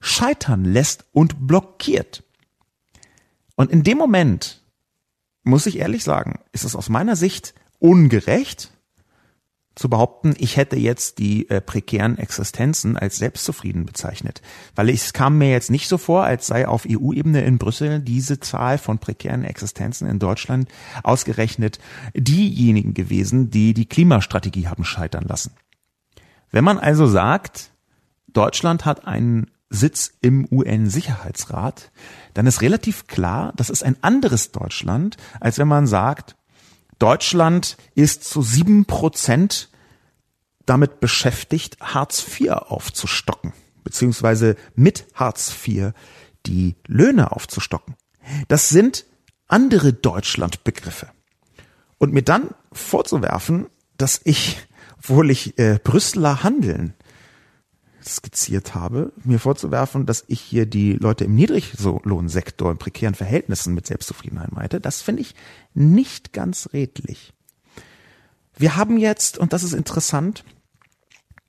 [0.01, 2.23] scheitern lässt und blockiert.
[3.61, 4.63] Und in dem Moment,
[5.43, 8.71] muss ich ehrlich sagen, ist es aus meiner Sicht ungerecht
[9.75, 14.41] zu behaupten, ich hätte jetzt die äh, prekären Existenzen als selbstzufrieden bezeichnet.
[14.75, 18.41] Weil es kam mir jetzt nicht so vor, als sei auf EU-Ebene in Brüssel diese
[18.41, 20.71] Zahl von prekären Existenzen in Deutschland
[21.03, 21.81] ausgerechnet
[22.15, 25.53] diejenigen gewesen, die die Klimastrategie haben scheitern lassen.
[26.51, 27.73] Wenn man also sagt,
[28.27, 31.93] Deutschland hat einen Sitz im UN-Sicherheitsrat,
[32.35, 36.37] dann ist relativ klar, das ist ein anderes Deutschland, als wenn man sagt,
[36.99, 39.71] Deutschland ist zu sieben Prozent
[40.67, 43.53] damit beschäftigt, Hartz IV aufzustocken,
[43.85, 45.93] beziehungsweise mit Hartz IV
[46.47, 47.95] die Löhne aufzustocken.
[48.49, 49.07] Das sind
[49.49, 51.11] andere Deutschlandbegriffe.
[51.99, 53.67] Und mir dann vorzuwerfen,
[53.97, 54.59] dass ich,
[54.99, 56.95] obwohl ich äh, Brüsseler Handeln
[58.05, 63.87] skizziert habe, mir vorzuwerfen, dass ich hier die Leute im Niedriglohnsektor in prekären Verhältnissen mit
[63.87, 65.35] Selbstzufriedenheit meinte, das finde ich
[65.75, 67.33] nicht ganz redlich.
[68.57, 70.45] Wir haben jetzt, und das ist interessant,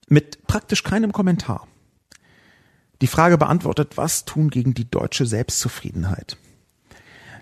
[0.08, 1.68] mit praktisch keinem Kommentar
[3.02, 6.38] die Frage beantwortet, was tun gegen die deutsche Selbstzufriedenheit.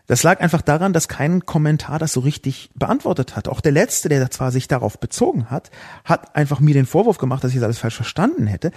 [0.10, 3.48] Das lag einfach daran, dass kein Kommentar das so richtig beantwortet hat.
[3.48, 5.70] Auch der letzte, der zwar sich darauf bezogen hat,
[6.04, 8.72] hat einfach mir den Vorwurf gemacht, dass ich das alles falsch verstanden hätte.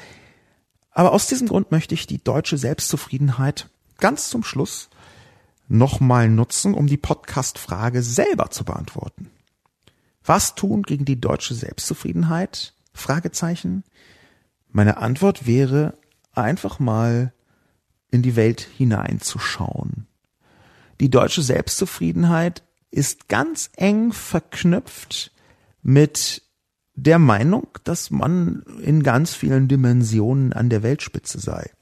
[0.91, 4.91] Aber aus diesem Grund möchte ich die deutsche Selbstzufriedenheit ganz zum Schluss
[5.69, 9.31] nochmal nutzen, um die Podcast-Frage selber zu beantworten.
[10.27, 12.75] Was tun gegen die deutsche Selbstzufriedenheit?
[12.93, 13.85] Fragezeichen.
[14.69, 15.95] Meine Antwort wäre
[16.35, 17.33] einfach mal
[18.11, 20.09] in die Welt hineinzuschauen.
[21.03, 25.33] Die deutsche Selbstzufriedenheit ist ganz eng verknüpft
[25.83, 26.43] mit
[26.95, 31.73] der Meinung, dass man in ganz vielen Dimensionen an der Weltspitze sei.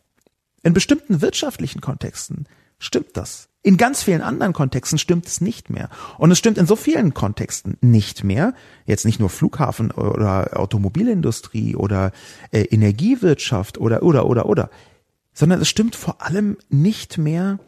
[0.62, 2.46] In bestimmten wirtschaftlichen Kontexten
[2.78, 3.50] stimmt das.
[3.62, 5.90] In ganz vielen anderen Kontexten stimmt es nicht mehr.
[6.16, 8.54] Und es stimmt in so vielen Kontexten nicht mehr.
[8.86, 12.12] Jetzt nicht nur Flughafen oder Automobilindustrie oder
[12.52, 14.70] äh, Energiewirtschaft oder, oder, oder, oder.
[15.34, 17.58] Sondern es stimmt vor allem nicht mehr,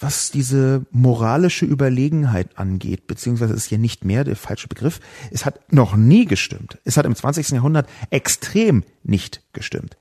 [0.00, 4.98] was diese moralische Überlegenheit angeht, beziehungsweise ist hier nicht mehr der falsche Begriff.
[5.30, 6.78] Es hat noch nie gestimmt.
[6.84, 7.50] Es hat im 20.
[7.50, 9.98] Jahrhundert extrem nicht gestimmt.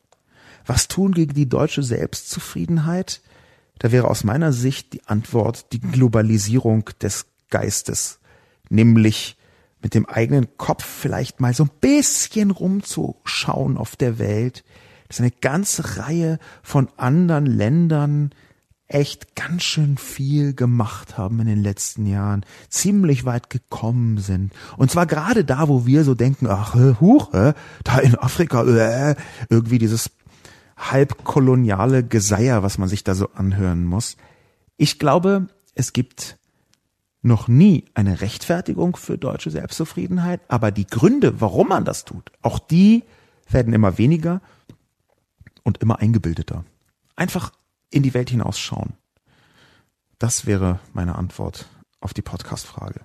[0.65, 3.21] Was tun gegen die deutsche Selbstzufriedenheit?
[3.77, 8.19] Da wäre aus meiner Sicht die Antwort die Globalisierung des Geistes,
[8.69, 9.37] nämlich
[9.81, 14.63] mit dem eigenen Kopf vielleicht mal so ein bisschen rumzuschauen auf der Welt,
[15.07, 18.31] dass eine ganze Reihe von anderen Ländern
[18.89, 24.51] echt ganz schön viel gemacht haben in den letzten Jahren, ziemlich weit gekommen sind.
[24.77, 29.15] Und zwar gerade da, wo wir so denken, ach, huch, da in Afrika, äh,
[29.49, 30.11] irgendwie dieses
[30.75, 34.17] halbkoloniale Geseier, was man sich da so anhören muss.
[34.77, 36.37] Ich glaube, es gibt
[37.21, 42.59] noch nie eine Rechtfertigung für deutsche Selbstzufriedenheit, aber die Gründe, warum man das tut, auch
[42.59, 43.03] die
[43.49, 44.41] werden immer weniger
[45.63, 46.63] und immer eingebildeter.
[47.15, 47.51] Einfach
[47.89, 48.93] in die Welt hinausschauen.
[50.17, 51.67] Das wäre meine Antwort
[52.01, 53.01] auf die Podcast-Frage.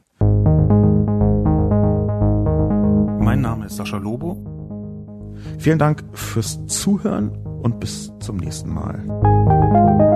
[3.20, 5.35] Mein Name ist Sascha Lobo.
[5.59, 7.30] Vielen Dank fürs Zuhören
[7.62, 10.14] und bis zum nächsten Mal.